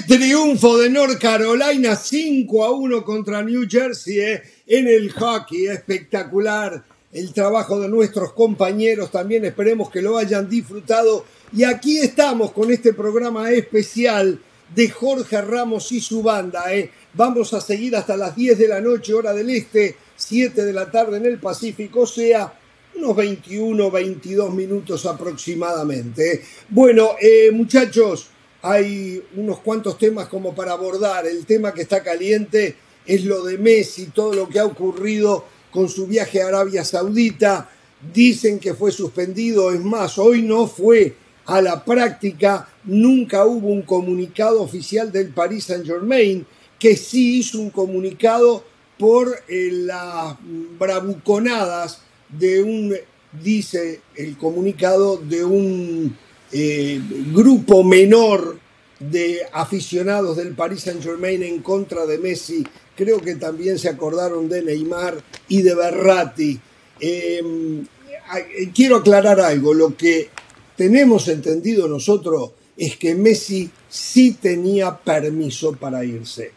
[0.07, 1.97] triunfo de North Carolina!
[1.97, 5.67] 5 a 1 contra New Jersey eh, en el hockey.
[5.67, 9.11] Espectacular el trabajo de nuestros compañeros.
[9.11, 11.25] También esperemos que lo hayan disfrutado.
[11.53, 14.41] Y aquí estamos con este programa especial
[14.75, 16.73] de Jorge Ramos y su banda.
[16.75, 16.91] Eh.
[17.15, 20.91] Vamos a seguir hasta las 10 de la noche, hora del este, 7 de la
[20.91, 22.53] tarde en el Pacífico, o sea,
[22.97, 26.33] unos 21, 22 minutos aproximadamente.
[26.33, 26.43] Eh.
[26.69, 27.11] Bueno,
[27.53, 28.31] muchachos
[28.63, 31.27] hay unos cuantos temas como para abordar.
[31.27, 35.89] El tema que está caliente es lo de Messi, todo lo que ha ocurrido con
[35.89, 37.71] su viaje a Arabia Saudita.
[38.13, 41.15] Dicen que fue suspendido, es más, hoy no fue
[41.47, 46.47] a la práctica, nunca hubo un comunicado oficial del Paris Saint Germain,
[46.79, 48.65] que sí hizo un comunicado
[48.99, 50.37] por eh, las
[50.79, 52.95] bravuconadas de un,
[53.43, 56.17] dice el comunicado, de un
[56.53, 57.01] eh,
[57.33, 58.59] grupo menor
[58.99, 62.67] de aficionados del Paris Saint Germain en contra de Messi.
[62.95, 66.59] Creo que también se acordaron de Neymar y de Berratti.
[67.01, 69.75] Em, eh, quiero aclarar algo.
[69.75, 70.31] Lo que
[70.77, 76.53] tenemos entendido nosotros es que Messi sí tenía permiso para irse.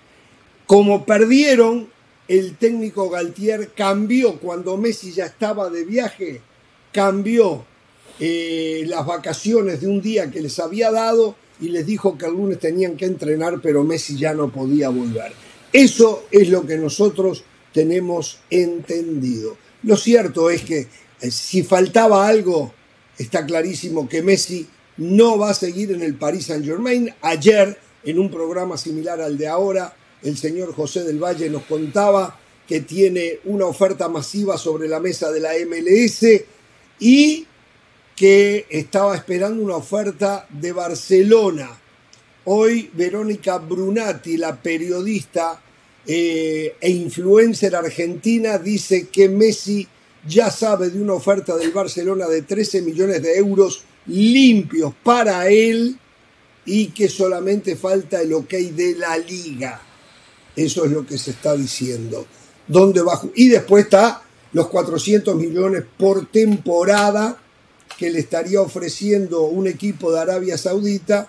[0.65, 1.89] Como perdieron,
[2.28, 6.41] el técnico Galtier cambió cuando Messi ya estaba de viaje,
[6.91, 7.65] cambió
[8.19, 12.34] eh, las vacaciones de un día que les había dado y les dijo que el
[12.34, 15.32] lunes tenían que entrenar, pero Messi ya no podía volver.
[15.71, 19.58] Eso es lo que nosotros tenemos entendido.
[19.84, 20.88] Lo cierto es que
[21.21, 22.73] eh, si faltaba algo,
[23.17, 27.13] está clarísimo que Messi no va a seguir en el Paris Saint Germain.
[27.21, 32.38] Ayer, en un programa similar al de ahora, el señor José del Valle nos contaba
[32.67, 36.23] que tiene una oferta masiva sobre la mesa de la MLS
[36.99, 37.47] y
[38.19, 41.69] que estaba esperando una oferta de Barcelona.
[42.43, 45.62] Hoy Verónica Brunati, la periodista
[46.05, 49.88] eh, e influencer argentina, dice que Messi
[50.27, 55.97] ya sabe de una oferta del Barcelona de 13 millones de euros limpios para él
[56.65, 59.82] y que solamente falta el ok de la liga.
[60.58, 62.27] Eso es lo que se está diciendo.
[62.67, 63.01] ¿Dónde?
[63.36, 67.43] Y después está los 400 millones por temporada
[67.99, 71.27] que le estaría ofreciendo un equipo de Arabia Saudita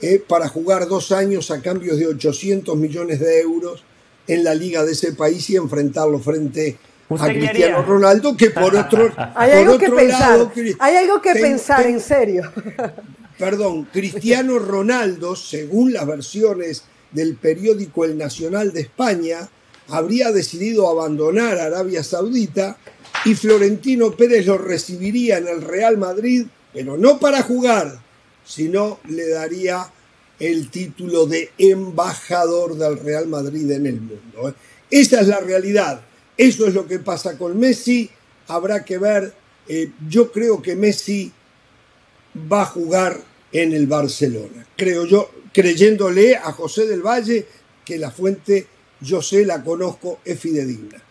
[0.00, 3.84] eh, para jugar dos años a cambio de 800 millones de euros
[4.26, 6.78] en la liga de ese país y enfrentarlo frente
[7.10, 12.00] a Cristiano Ronaldo, que por otro, hay algo que pensar, hay algo que pensar en
[12.00, 12.50] serio.
[13.38, 19.46] Perdón, Cristiano Ronaldo, según las versiones del periódico El Nacional de España,
[19.88, 22.78] habría decidido abandonar Arabia Saudita
[23.24, 28.00] y Florentino Pérez lo recibiría en el Real Madrid, pero no para jugar,
[28.44, 29.90] sino le daría
[30.38, 34.48] el título de embajador del Real Madrid en el mundo.
[34.48, 34.54] ¿eh?
[34.90, 36.00] Esa es la realidad.
[36.36, 38.08] Eso es lo que pasa con Messi.
[38.46, 39.34] Habrá que ver.
[39.66, 41.32] Eh, yo creo que Messi
[42.50, 43.20] va a jugar
[43.52, 44.66] en el Barcelona.
[44.76, 47.46] Creo yo, creyéndole a José del Valle
[47.84, 48.66] que la fuente,
[49.00, 51.02] yo sé, la conozco, es fidedigna.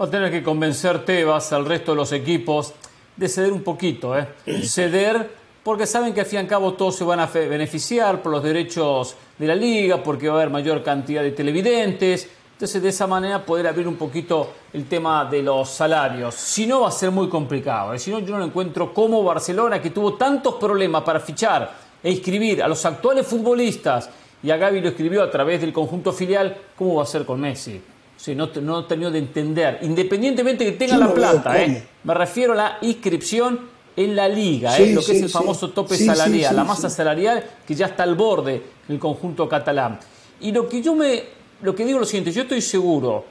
[0.00, 2.72] Va a tener que convencer Tebas al resto de los equipos
[3.16, 4.28] de ceder un poquito, ¿eh?
[4.64, 5.30] Ceder
[5.62, 8.42] porque saben que al fin y al cabo todos se van a beneficiar por los
[8.42, 12.30] derechos de la liga, porque va a haber mayor cantidad de televidentes.
[12.52, 16.34] Entonces, de esa manera poder abrir un poquito el tema de los salarios.
[16.34, 17.92] Si no, va a ser muy complicado.
[17.92, 17.98] ¿eh?
[17.98, 21.70] Si no, yo no encuentro como Barcelona, que tuvo tantos problemas para fichar
[22.02, 24.08] e inscribir a los actuales futbolistas,
[24.42, 27.38] y a Gaby lo escribió a través del conjunto filial, ¿cómo va a ser con
[27.38, 27.82] Messi?
[28.20, 31.82] Sí, no, no he tenido de entender, independientemente que tenga la plata, ¿eh?
[32.04, 33.58] me refiero a la inscripción
[33.96, 34.92] en la liga, ¿eh?
[34.92, 38.62] lo que es el famoso tope salarial, la masa salarial que ya está al borde
[38.86, 39.98] del conjunto catalán.
[40.42, 41.22] Y lo que yo me,
[41.62, 43.24] lo que digo es lo siguiente, yo estoy seguro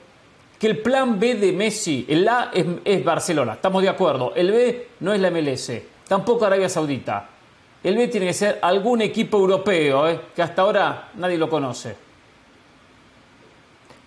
[0.58, 2.49] que el plan B de Messi, el A
[2.84, 5.71] es, Barcelona, estamos de acuerdo, el B no es la MLS,
[6.08, 7.30] tampoco Arabia Saudita,
[7.84, 10.19] el B tiene que ser algún equipo europeo, ¿eh?
[10.36, 12.09] que hasta ahora nadie lo conoce.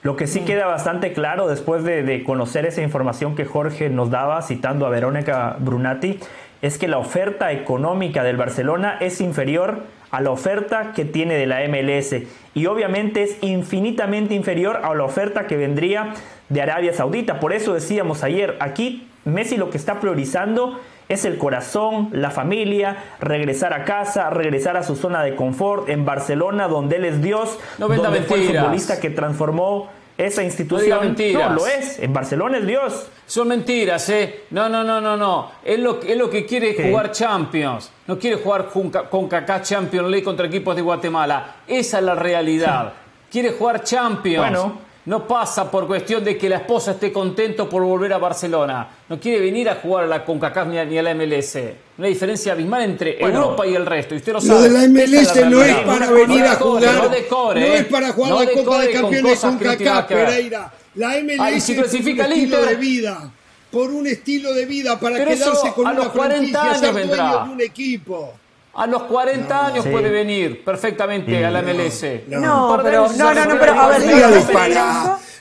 [0.03, 0.45] Lo que sí mm.
[0.45, 5.57] queda bastante claro después de, conocer esa información que Jorge nos daba citando a Verónica
[5.59, 6.19] Brunati
[6.61, 11.47] es que la oferta económica del Barcelona es inferior a la oferta que tiene de
[11.47, 12.15] la MLS
[12.55, 16.15] y obviamente es infinitamente inferior a la oferta que vendría
[16.49, 17.41] de Arabia Saudita.
[17.41, 20.83] Por eso decíamos ayer, aquí Messi lo que está priorizando es
[21.25, 26.69] el corazón, la familia, regresar a casa, regresar a su zona de confort en Barcelona,
[26.69, 31.17] donde él es Dios, no donde fue el futbolista que transformó esa institución.
[31.35, 31.99] No, lo es.
[31.99, 33.07] En Barcelona es Dios.
[33.27, 34.45] Son mentiras, ¿eh?
[34.51, 35.51] No, no, no, no, no.
[35.65, 37.91] Él lo, lo que quiere es jugar Champions.
[38.07, 38.69] No quiere jugar
[39.11, 41.57] con Kaká Champions League contra equipos de Guatemala.
[41.67, 42.93] Esa es la realidad.
[43.31, 44.51] Quiere jugar Champions.
[44.51, 48.89] Bueno no pasa por cuestión de que la esposa esté contento por volver a Barcelona.
[49.09, 51.59] No quiere venir a jugar a la CONCACAF ni a, la MLS.
[51.99, 54.15] Una diferencia abismal entre Europa y el resto.
[54.15, 54.69] Y usted lo sabe.
[54.69, 56.95] Lo de la MLS no es para venir a jugar.
[56.95, 60.73] No, decore, no es para jugar la Copa de Campeones con CONCACAF, Pereira.
[60.95, 63.33] La MLS si clasifica por un estilo de vida.
[63.71, 67.45] Por un estilo de vida, para quedarse con a una los 40 años vendrá.
[67.45, 68.35] de un equipo.
[68.75, 72.05] A los 40 años puede venir perfectamente a la MLS.
[72.29, 74.03] No, pero, no, no, no, pero a ver,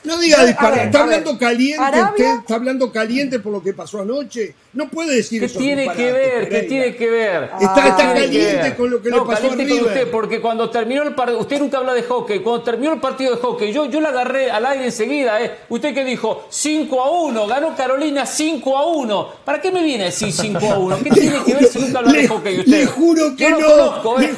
[0.04, 0.78] no diga disparar.
[0.78, 0.84] No.
[0.84, 4.54] Está hablando caliente usted, está hablando caliente por lo que pasó anoche.
[4.72, 5.58] No puede decir ¿Qué eso.
[5.58, 6.48] tiene que ver?
[6.48, 7.50] ¿Qué tiene que ver?
[7.60, 9.82] Está, está caliente con lo que le pasó a River.
[9.82, 13.36] usted, porque cuando terminó el partido, usted nunca habla de hockey, cuando terminó el partido
[13.36, 15.58] de hockey, yo, yo la agarré al aire enseguida, ¿eh?
[15.68, 19.28] Usted que dijo 5 a 1, ganó Carolina 5 a 1.
[19.44, 20.98] ¿Para qué me viene a decir 5 a 1?
[21.04, 22.72] ¿Qué tiene que ver si nunca habla de hockey usted?
[22.72, 23.68] Le juro que yo no.
[23.68, 24.32] Lo conozco, ¿eh?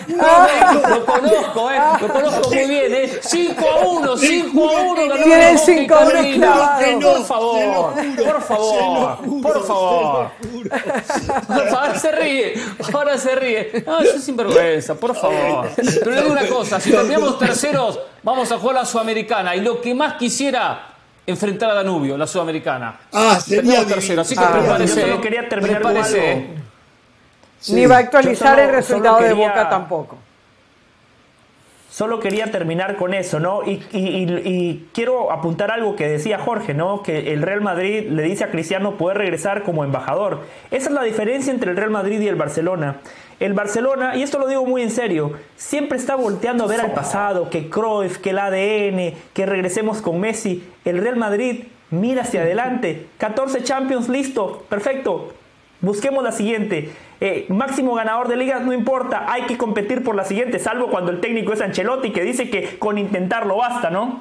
[0.90, 1.78] Lo conozco, ¿eh?
[2.00, 3.18] Lo conozco muy bien, ¿eh?
[3.20, 9.18] 5 a 1, 5 a 1, ganó Tiene 5 a 1 Por favor, por favor,
[9.42, 10.30] por favor.
[11.76, 12.54] Ahora se ríe,
[12.92, 13.84] ahora se ríe.
[13.86, 15.68] No, eso es sinvergüenza, por favor.
[15.76, 19.54] Pero le digo una cosa, si terminamos terceros, vamos a jugar la Sudamericana.
[19.56, 20.88] Y lo que más quisiera
[21.26, 23.00] enfrentar a Danubio, la sudamericana.
[23.12, 24.44] Ah, sería tercero, así que.
[24.44, 25.00] Ah, prepárese.
[25.00, 26.32] yo solo quería terminar prepárese.
[26.32, 26.44] algo.
[27.60, 27.72] Sí.
[27.72, 30.18] Ni va a actualizar solo- el resultado de Boca tampoco.
[31.94, 33.60] Solo quería terminar con eso, ¿no?
[33.64, 37.04] Y, quiero apuntar algo que decía Jorge, ¿no?
[37.04, 40.40] Que el Real Madrid le dice a Cristiano poder regresar como embajador.
[40.72, 42.96] Esa es la diferencia entre el Real Madrid y el Barcelona.
[43.38, 46.94] El Barcelona, y esto lo digo muy en serio, siempre está volteando a ver al
[46.94, 50.64] pasado, que Cruyff, que el ADN, que regresemos con Messi.
[50.84, 53.06] El Real Madrid mira hacia adelante.
[53.18, 55.32] 14 Champions, listo, perfecto.
[55.80, 56.90] Busquemos la siguiente.
[57.26, 61.10] Eh, máximo ganador de ligas, no importa, hay que competir por la siguiente, salvo cuando
[61.10, 64.20] el técnico es Ancelotti, que dice que con intentarlo basta, ¿no?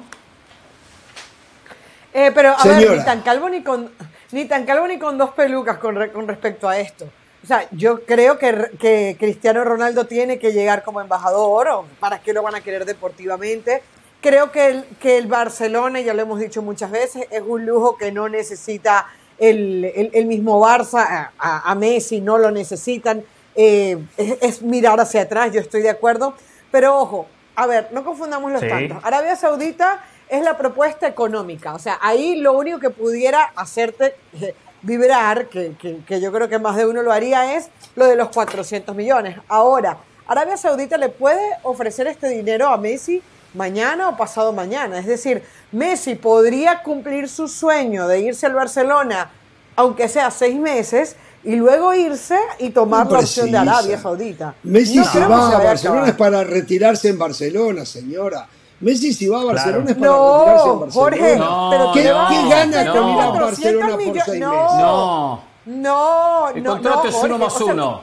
[2.14, 3.92] Eh, pero a ver, ni tan calvo ni con
[4.32, 7.04] ni tan calvo ni con dos pelucas con, re- con respecto a esto.
[7.44, 12.20] O sea, yo creo que, que Cristiano Ronaldo tiene que llegar como embajador, o para
[12.20, 13.84] qué lo van a querer deportivamente.
[14.22, 17.98] Creo que el, que el Barcelona, ya lo hemos dicho muchas veces, es un lujo
[17.98, 19.08] que no necesita
[19.50, 23.24] el, el- el mismo Barça, a, a- a Messi no lo necesitan.
[23.56, 26.34] Eh, es, es mirar hacia atrás, yo estoy de acuerdo.
[26.72, 28.68] Pero ojo, a ver, no confundamos los Sí.
[28.70, 28.98] tantos.
[29.04, 31.76] Arabia Saudita es la propuesta económica.
[31.76, 34.16] O sea, ahí lo único que pudiera hacerte
[34.82, 38.16] vibrar, que, que- que yo creo que más de uno lo haría, es lo de
[38.16, 39.38] los 400 millones.
[39.48, 43.22] Ahora, Arabia Saudita le puede ofrecer este dinero a Messi
[43.54, 44.98] mañana o pasado mañana.
[45.00, 49.30] Es decir, Messi podría cumplir su sueño de irse al Barcelona,
[49.76, 53.58] aunque sea seis meses, y luego irse y tomar la opción de.
[53.58, 54.56] Arabia Saudita.
[54.64, 58.48] Messi No que va se a Barcelona es para retirarse en Barcelona, señora.
[58.80, 60.94] Messi si va a Barcelona es para No, retirarse en Barcelona.
[60.94, 62.94] Jorge, No, pero ¿Qué, ¿qué no, qué gana no.
[62.94, 64.24] con ir a 400 Barcelona por millones?
[64.26, 64.52] seis No.
[64.52, 64.78] meses?
[64.80, 65.54] No.
[65.66, 68.02] No, El contrato no, es Jorge, uno más o sea, uno.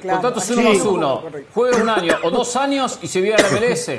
[0.00, 0.84] Claro, contrato es uno más es.
[0.84, 1.22] uno.
[1.54, 3.90] Juega un año o dos años y se viene a la MLS.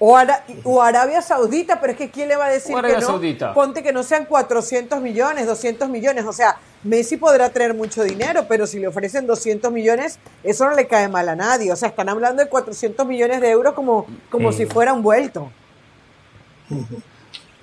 [0.00, 3.00] O, Ara- o Arabia Saudita, pero es que ¿quién le va a decir que no?
[3.00, 3.54] Saudita.
[3.54, 6.24] Ponte que no sean 400 millones, 200 millones.
[6.26, 10.74] O sea, Messi podrá traer mucho dinero, pero si le ofrecen 200 millones, eso no
[10.74, 11.72] le cae mal a nadie.
[11.72, 14.52] O sea, están hablando de 400 millones de euros como, como Eh.
[14.52, 15.50] si fuera un vuelto.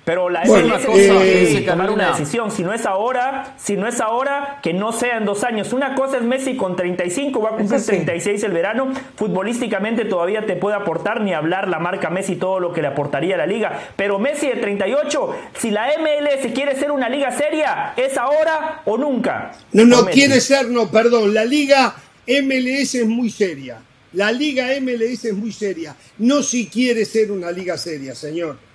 [0.04, 2.50] Pero la Bueno, MLS una tiene cosa, que tomar una decisión.
[2.50, 5.72] Si no es ahora, si no es ahora, que no sea en dos años.
[5.72, 7.86] Una cosa es Messi con 35, va a cumplir sí.
[7.86, 8.92] 36 el verano.
[9.14, 13.36] Futbolísticamente todavía te puede aportar ni hablar la marca Messi todo lo que le aportaría
[13.36, 13.78] a la liga.
[13.94, 18.98] Pero Messi de 38, si la MLS quiere ser una liga seria, ¿es ahora o
[18.98, 19.52] nunca?
[19.72, 21.32] No, no quiere ser, no, perdón.
[21.32, 21.94] La liga
[22.26, 23.80] MLS es muy seria.
[24.14, 25.94] La liga MLS es muy seria.
[26.18, 28.71] No si quiere ser una liga seria, señor.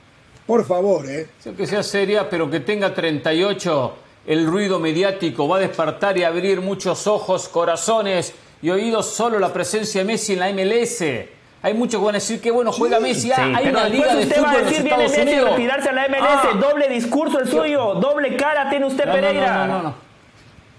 [0.48, 1.28] Por favor, ¿eh?
[1.58, 3.94] Que sea seria, pero que tenga 38,
[4.28, 9.52] el ruido mediático va a despertar y abrir muchos ojos, corazones y oídos solo la
[9.54, 11.04] presencia de Messi en la MLS.
[11.62, 14.16] Hay muchos que van a decir que bueno, juega Messi, ah, Sí, hay una liga
[14.16, 16.22] de usted va a en decir viene Estados Messi a retirarse a la MLS,
[16.54, 16.58] Ah.
[16.60, 19.58] doble discurso el suyo, doble cara tiene usted No, no, Pereira.
[19.58, 19.96] No, no, no, no.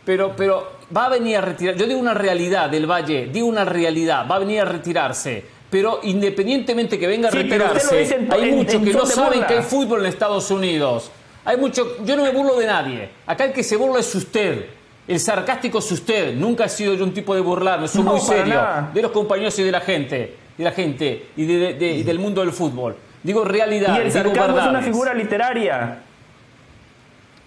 [0.04, 1.74] Pero, pero va a venir a retirar.
[1.74, 4.26] Yo digo una realidad del Valle, digo una realidad.
[4.30, 5.44] Va a venir a retirarse.
[5.70, 9.54] Pero independientemente que venga a Sí, retirarse, en- hay muchos en que no saben que
[9.54, 11.10] hay fútbol en Estados Unidos.
[11.44, 12.02] Hay mucho.
[12.04, 13.10] Yo no me burlo de nadie.
[13.26, 14.66] Acá el que se burla es usted.
[15.06, 16.34] El sarcástico es usted.
[16.34, 17.86] Nunca he sido yo un tipo de burlarme.
[17.88, 18.54] Soy No, muy serio.
[18.54, 18.90] nada.
[18.92, 20.36] De los compañeros y de la gente.
[20.56, 22.96] De la gente y, de- de- de- y del mundo del fútbol.
[23.22, 23.96] Digo realidad.
[23.98, 25.98] Y el sarcasmo es una figura literaria.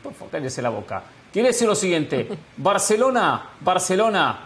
[0.04, 1.04] Por favor, cállese la boca.
[1.32, 4.40] Quiere decir lo siguiente, Barcelona, Barcelona,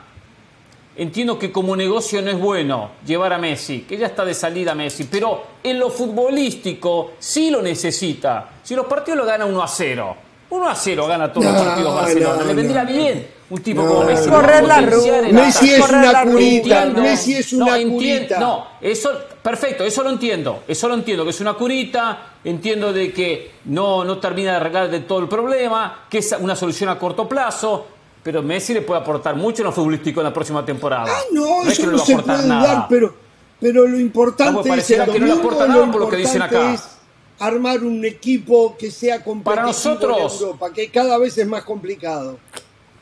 [0.96, 4.76] entiendo que como negocio no es bueno llevar a Messi, que ya está de salida
[4.76, 8.50] Messi, pero en lo futbolístico sí lo necesita.
[8.64, 10.16] Si los partidos lo gana 1 a 0,
[10.50, 12.92] 1 a 0 gana todos los partidos Barcelona, no, le vendría no.
[12.92, 14.30] bien un tipo No, como Messi.
[14.30, 16.86] Correr la Messi es Correr una la curita.
[16.86, 18.40] Messi es una curita.
[18.40, 20.64] No, eso, perfecto, eso lo entiendo.
[20.68, 22.32] Eso lo entiendo, que es una curita.
[22.44, 26.56] Entiendo de que no, no termina de arreglar de todo el problema, que es una
[26.56, 27.88] solución a corto plazo.
[28.26, 31.06] Pero Messi le puede aportar mucho en lo futbolístico en la próxima temporada.
[31.08, 32.74] Ah, no, es eso que no se aportar puede nada.
[32.74, 33.14] dar, pero,
[33.62, 36.10] pero lo No, importante es el que no le domingo, aporta lo nada por lo
[36.10, 36.74] que dicen acá.
[36.74, 36.82] es
[37.38, 41.64] armar un equipo que sea competitivo Para nosotros- en Europa, que cada vez es más
[41.64, 42.40] complicado.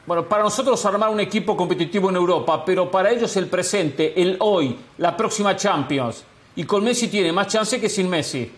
[0.06, 4.36] Bueno, para nosotros armar un equipo competitivo en Europa, pero para ellos el presente, el
[4.42, 6.26] hoy, la próxima Champions.
[6.58, 8.52] Y con Messi tiene más chance que sin Messi.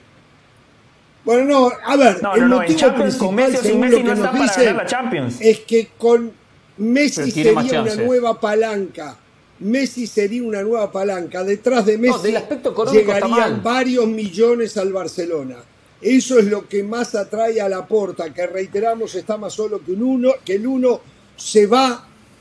[1.23, 3.91] Bueno, no, a ver, No, el no, no, motivo Champions con Messi o sin Messi
[3.91, 5.37] lo que no están para ganar la Champions.
[5.41, 6.31] Es que con
[6.78, 9.17] Messi sería una nueva palanca.
[9.59, 11.43] Messi sería una nueva palanca.
[11.43, 12.34] Detrás de Messi
[12.91, 15.57] llegarían varios millones al Barcelona.
[16.01, 19.93] Eso es lo que más atrae a la porta, que reiteramos está más solo que
[19.93, 20.99] un uno, que el uno
[21.38, 21.88] se va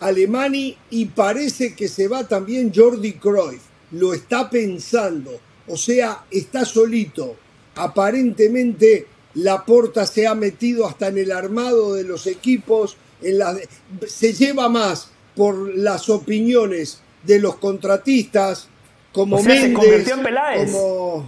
[0.01, 3.62] a Alemania y parece que se va también Jordi Cruyff.
[3.93, 5.41] Lo está pensando.
[5.68, 7.37] O sea, está solito.
[7.76, 13.55] Aparentemente Laporta se ha metido hasta en el armado de los equipos, en la,
[14.07, 18.68] se lleva más por las opiniones de los contratistas,
[19.12, 20.70] como O sea, se Méndez, convirtió en Peláez.
[20.72, 21.27] como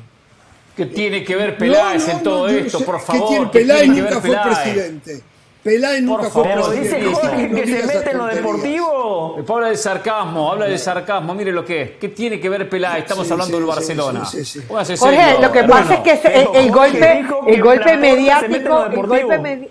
[0.76, 2.84] ¿Qué tiene que ver Peláez No, no, en todo no, esto, sé.
[2.84, 3.28] por ¿Qué favor?
[3.28, 3.50] tiene?
[3.50, 4.58] ¿Qué Peláez tiene que ver nunca fue Peláez?
[4.64, 5.22] presidente.
[5.62, 6.96] Peláez nunca fue Pero presidente.
[6.98, 9.44] dice Jorge No que se mete en lo deportivo.
[9.48, 11.90] Habla de sarcasmo, habla de sarcasmo, mire lo que es.
[11.98, 13.02] ¿Qué tiene que ver Peláez?
[13.02, 14.24] Estamos Sí, hablando sí, del Barcelona.
[14.26, 14.66] sí, sí, sí.
[14.66, 16.20] Póngase Jorge, serio, lo que pasa es que el,
[16.52, 19.68] Pero golpe, el golpe Laporta se mete en mediático, el golpe medi-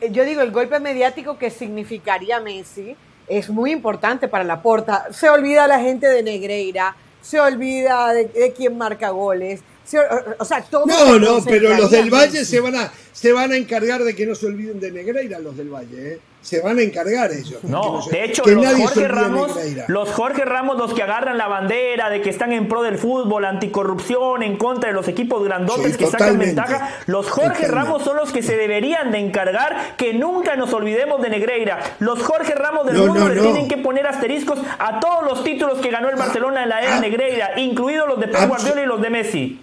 [0.00, 2.96] el- yo digo, el golpe mediático que significaría Messi
[3.28, 5.06] es muy importante para la porta.
[5.12, 9.60] Se olvida la gente de Negreira, se olvida de, de quién marca goles.
[9.84, 9.98] se-
[10.38, 12.44] o sea, todo No, no, pero los del Valle Messi.
[12.56, 15.56] se van a se van a encargar de que no se olviden de Negreira los
[15.56, 16.20] del Valle, ¿eh?
[16.46, 17.62] Se van a encargar ellos.
[17.64, 19.50] No, de hecho, que los Jorge Ramos,
[19.88, 23.44] los Jorge Ramos, los que agarran la bandera de que están en pro del fútbol,
[23.44, 27.74] anticorrupción, en contra de los equipos grandotes Sí, que sacan ventaja, los Jorge Totalmente.
[27.74, 31.78] Ramos son los que se deberían de encargar que nunca nos olvidemos de Negreira.
[31.98, 33.42] Los Jorge Ramos del No, mundo no, le no.
[33.42, 36.96] tienen que poner asteriscos a todos los títulos que ganó el Barcelona en la era
[36.98, 39.60] ah, Negreira, incluidos los de Pep abso- Guardiola y los de Messi.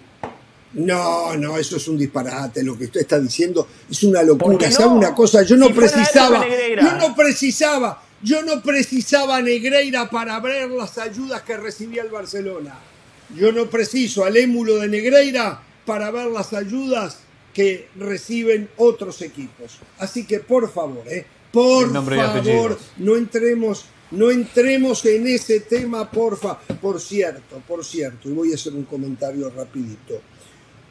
[0.74, 2.62] No, no, eso es un disparate.
[2.62, 4.68] Lo que usted está diciendo es una ¿Por locura.
[4.68, 4.74] no?
[4.74, 5.42] ¿Sabe una cosa?
[5.42, 6.44] Yo no Si precisaba.
[6.80, 8.02] Yo no precisaba.
[8.22, 12.78] Yo no precisaba Negreira para ver las ayudas que recibía el Barcelona.
[13.36, 17.18] Yo no preciso al émulo de Negreira para ver las ayudas
[17.52, 19.78] que reciben otros equipos.
[19.98, 21.26] Así que por favor, ¿eh?
[21.52, 26.58] por favor, no entremos, no entremos en ese tema, porfa.
[26.58, 30.20] Por cierto, por cierto, y voy a hacer un comentario rapidito.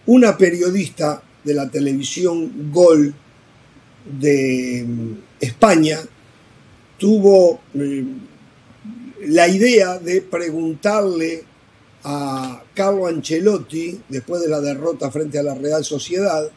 [0.05, 3.13] Una periodista de la televisión Gol
[4.19, 5.99] de mm, España
[6.97, 8.05] tuvo eh,
[9.27, 11.43] la idea de preguntarle
[12.03, 16.49] a Carlo Ancelotti, después de la derrota frente a la Real Sociedad,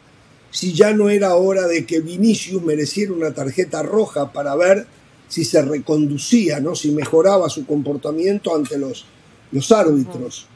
[0.51, 4.85] si ya no era hora de que Vinicius mereciera una tarjeta roja para ver
[5.27, 6.75] si se reconducía, ¿no?
[6.75, 9.05] si mejoraba su comportamiento ante los,
[9.51, 10.47] los árbitros.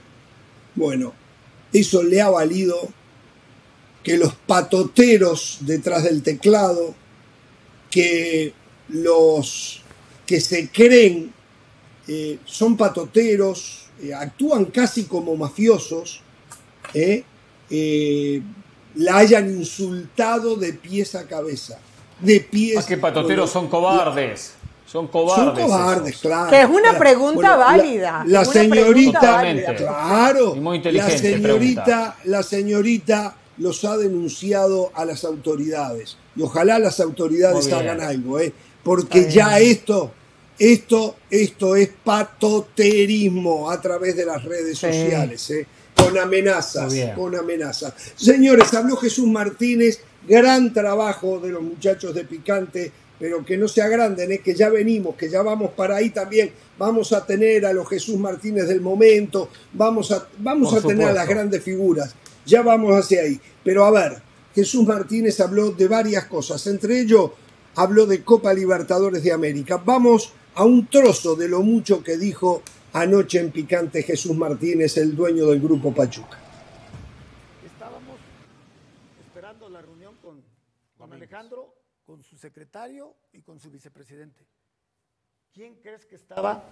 [0.75, 1.13] Bueno,
[1.73, 2.77] eso le ha valido
[4.03, 6.95] que los patoteros detrás del teclado,
[7.89, 8.53] que
[8.89, 9.81] los
[10.25, 11.33] que se creen
[12.07, 16.21] eh, son patoteros, eh, actúan casi como mafiosos,
[16.93, 17.23] eh,
[17.69, 18.41] eh,
[18.95, 21.79] la hayan insultado de pies a cabeza.
[22.19, 24.53] De pies Más que patoteros son cobardes.
[24.91, 25.45] Son cobardes.
[25.61, 26.21] Son cobardes, esos.
[26.21, 26.49] claro.
[26.49, 29.75] Que es una pregunta válida, La, señorita, válida.
[29.75, 32.15] claro, Y muy la señorita, pregunta.
[32.25, 38.51] la señorita los ha denunciado a las autoridades y ojalá las autoridades hagan algo, ¿eh?
[38.83, 40.11] porque ya esto,
[40.57, 44.87] esto, esto es patoterismo a través de las redes Sí.
[44.87, 45.67] sociales, ¿eh?
[45.95, 47.93] con amenazas, con amenazas.
[48.15, 53.83] Señores, habló Jesús Martínez, gran trabajo de los muchachos de Picante, pero que no se
[53.83, 56.51] agranden, es que ya venimos, que ya vamos para ahí también.
[56.79, 61.13] Vamos a tener a los Jesús Martínez del momento, vamos a, vamos a tener a
[61.13, 62.15] las grandes figuras,
[62.47, 63.39] ya vamos hacia ahí.
[63.63, 64.23] Pero a ver,
[64.55, 67.29] Jesús Martínez habló de varias cosas, entre ellos
[67.75, 69.77] habló de Copa Libertadores de América.
[69.77, 75.15] Vamos a un trozo de lo mucho que dijo anoche en Picante Jesús Martínez, el
[75.15, 76.39] dueño del grupo Pachuca.
[77.63, 78.17] Estábamos
[79.27, 80.41] esperando la reunión con,
[80.97, 84.45] con Alejandro, con su secretario y con su vicepresidente.
[85.53, 86.63] ¿Quién crees que estaba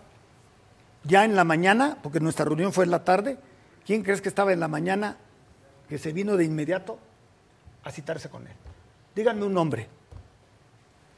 [1.04, 3.38] ya en la mañana, porque nuestra reunión fue en la tarde,
[3.86, 5.18] quién crees que estaba en la mañana
[5.88, 6.98] que se vino de inmediato
[7.84, 8.54] a citarse con él?
[9.16, 9.88] Díganme un nombre.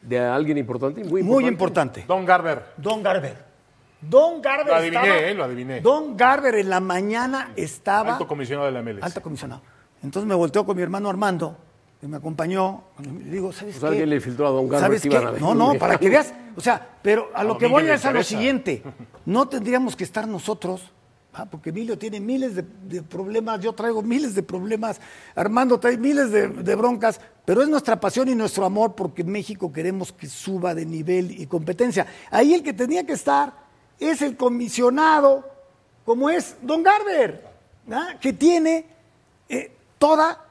[0.02, 1.42] de alguien importante, muy importante.
[1.44, 2.06] Muy importante.
[2.08, 2.66] Don Garber.
[2.76, 3.38] Don Garber.
[4.02, 5.82] Don Garber Lo adiviné, estaba- eh, lo adiviné.
[5.82, 9.04] Don Garber en la mañana estaba Alto comisionado de la MLS.
[9.06, 9.62] alto comisionado.
[10.02, 11.56] Entonces me volteó con mi hermano Armando,
[12.02, 12.84] que me acompañó.
[13.00, 13.88] Le digo, ¿sabes Pues qué?
[13.90, 16.34] alguien le filtró a don a No, no, para que veas.
[16.56, 18.82] O sea, pero a lo que voy es a lo siguiente.
[19.24, 20.92] No tendríamos que estar nosotros,
[21.32, 25.00] ah, porque Emilio tiene miles de, de problemas, yo traigo miles de problemas,
[25.36, 29.72] Armando trae miles de, de broncas, pero es nuestra pasión y nuestro amor porque México
[29.72, 32.08] queremos que suba de nivel y competencia.
[32.32, 33.54] Ahí el que tenía que estar
[34.00, 35.48] es el comisionado,
[36.04, 37.46] como es Don Garber,
[37.92, 38.16] ¿ah?
[38.20, 38.88] que tiene
[39.48, 40.48] eh, toda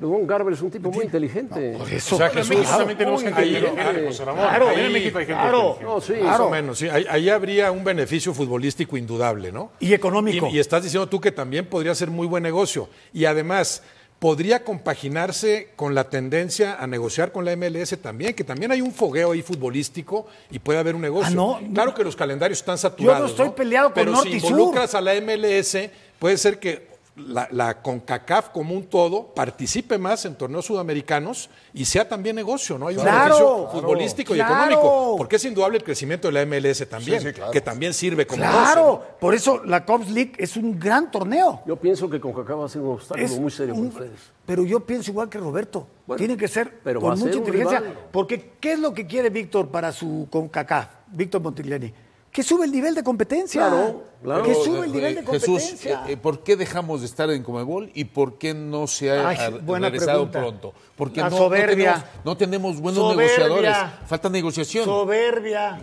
[0.00, 1.72] Pero don Garber es un tipo muy inteligente.
[1.76, 2.16] Por O eso.
[2.16, 2.78] sea, que en México Claro.
[2.78, 4.06] también tenemos gente Ahí, inteligente, ahí.
[4.06, 4.44] José Ramón.
[4.48, 5.58] Claro, También en México hay gente claro.
[5.58, 5.84] inteligente.
[5.84, 6.12] No, sí.
[6.14, 6.26] Claro.
[6.28, 6.88] Más o menos, sí.
[6.88, 9.72] Ahí, ahí habría un beneficio futbolístico indudable, ¿no?
[9.80, 10.48] Y económico.
[10.52, 12.88] Y, y estás diciendo tú que también podría ser muy buen negocio.
[13.12, 13.82] Y además,
[14.18, 18.92] podría compaginarse con la tendencia a negociar con la MLS también, que también hay un
[18.92, 21.28] fogueo ahí futbolístico y puede haber un negocio.
[21.30, 21.72] Ah, no.
[21.72, 23.30] Claro que los calendarios están saturados.
[23.30, 24.50] estoy peleado con Pero Norte si y Sur.
[24.50, 26.87] involucras a la MLS, puede ser que
[27.18, 32.78] la, la, CONCACAF como un todo participe más en torneos sudamericanos y sea también negocio,
[32.78, 32.88] ¿no?
[32.88, 36.42] Hay un Claro, beneficio claro, futbolístico y económico, porque es indudable el crecimiento de la
[36.46, 37.50] MLS también, Sí, sí, claro.
[37.50, 39.06] que también sirve como Claro, negocio.
[39.20, 41.62] por eso la Cops League es un gran torneo.
[41.66, 44.20] Yo pienso que CONCACAF va a ser un obstáculo Es muy serio un- para ustedes.
[44.46, 45.86] Pero yo pienso igual que Roberto.
[46.06, 47.80] Bueno, Tiene que ser pero con ser mucha inteligencia.
[47.80, 47.98] rival.
[48.10, 50.88] Porque, ¿qué es lo que quiere Víctor para su CONCACAF?
[51.08, 51.92] Víctor Montigliani.
[52.38, 53.68] Que sube el nivel de competencia.
[53.68, 54.44] Claro, claro.
[54.44, 56.02] Que sube el nivel de eh, Jesús, competencia.
[56.06, 59.28] eh, eh, ¿por qué dejamos de estar en Comebol y por qué no se ha
[59.30, 59.36] Ay,
[59.66, 60.38] regresado pregunta.
[60.38, 60.74] pronto?
[60.96, 61.94] Porque La no, soberbia.
[61.96, 63.38] No tenemos, no tenemos buenos Soberbia.
[63.48, 63.76] negociadores.
[64.06, 64.84] Falta negociación.
[64.84, 65.80] Soberbia.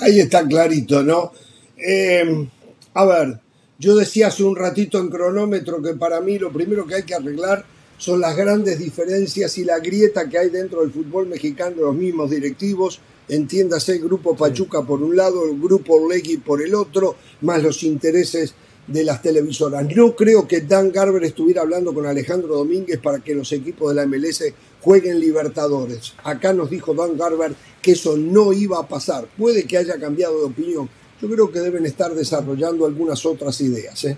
[0.00, 1.32] Ahí está clarito, ¿no?
[1.76, 2.46] Eh,
[2.94, 3.40] a ver,
[3.78, 7.16] yo decía hace un ratito en cronómetro que para mí lo primero que hay que
[7.16, 7.64] arreglar
[8.00, 12.30] son las grandes diferencias y la grieta que hay dentro del fútbol mexicano, los mismos
[12.30, 12.98] directivos,
[13.28, 17.82] entiéndase el grupo Pachuca por un lado, el grupo Legui por el otro, más los
[17.82, 18.54] intereses
[18.86, 19.86] de las televisoras.
[19.94, 23.96] No creo que Dan Garber estuviera hablando con Alejandro Domínguez para que los equipos de
[23.96, 24.44] la MLS
[24.80, 26.14] jueguen Libertadores.
[26.24, 29.28] Acá nos dijo Dan Garber que eso no iba a pasar.
[29.36, 30.88] Puede que haya cambiado de opinión.
[31.20, 34.02] Yo creo que deben estar desarrollando algunas otras ideas.
[34.04, 34.16] ¿eh?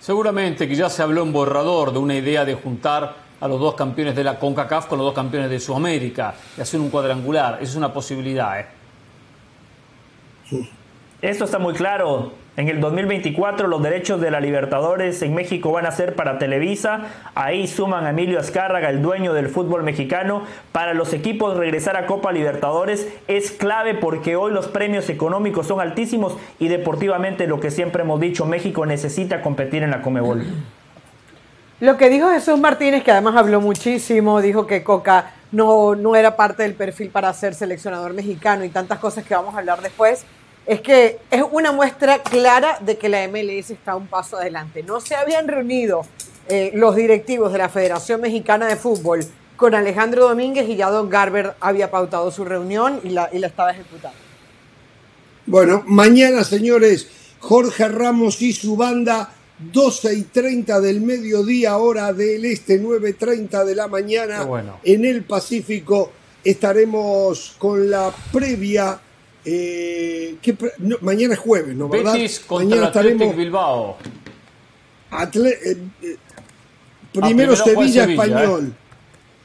[0.00, 3.74] Seguramente que ya se habló en borrador de una idea de juntar a los dos
[3.74, 7.54] campeones de la CONCACAF con los dos campeones de Sudamérica y hacer un cuadrangular.
[7.60, 8.66] Esa es una posibilidad, ¿eh?
[11.20, 12.32] Esto está muy claro.
[12.56, 17.02] En el 2024 los derechos de la Libertadores en México van a ser para Televisa.
[17.34, 20.42] Ahí suman a Emilio Azcárraga, el dueño del fútbol mexicano.
[20.72, 25.80] Para los equipos regresar a Copa Libertadores es clave porque hoy los premios económicos son
[25.80, 30.46] altísimos y deportivamente lo que siempre hemos dicho, México necesita competir en la Comebol.
[31.80, 36.34] Lo que dijo Jesús Martínez, que además habló muchísimo, dijo que Coca no, no era
[36.34, 40.24] parte del perfil para ser seleccionador mexicano y tantas cosas que vamos a hablar después,
[40.66, 44.82] es que es una muestra clara de que la MLS está un paso adelante.
[44.82, 46.04] No se habían reunido
[46.48, 49.24] eh, los directivos de la Federación Mexicana de Fútbol
[49.56, 53.46] con Alejandro Domínguez y ya Don Garber había pautado su reunión y la, y la
[53.46, 54.18] estaba ejecutando.
[55.46, 57.08] Bueno, mañana, señores,
[57.38, 59.32] Jorge Ramos y su banda,
[59.72, 64.80] 12 y 30 del mediodía, hora del este, 9.30 de la mañana, bueno.
[64.82, 66.10] en el Pacífico.
[66.44, 69.00] Estaremos con la previa.
[69.46, 71.88] Eh, ¿qué pre- no, mañana es jueves, ¿no?
[71.88, 72.12] ¿verdad?
[72.14, 73.36] Betis contra mañana estaremos.
[73.36, 73.96] Bilbao.
[75.10, 76.16] Atle- eh, eh,
[77.18, 78.74] Ah, primero Sevilla, Sevilla, Español.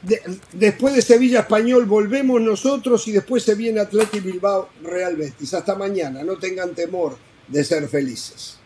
[0.02, 0.20] De-
[0.52, 5.54] después de Sevilla Español volvemos nosotros y después se viene Athletic Bilbao Real Betis.
[5.54, 7.16] Hasta mañana, no tengan temor
[7.48, 8.58] de ser felices.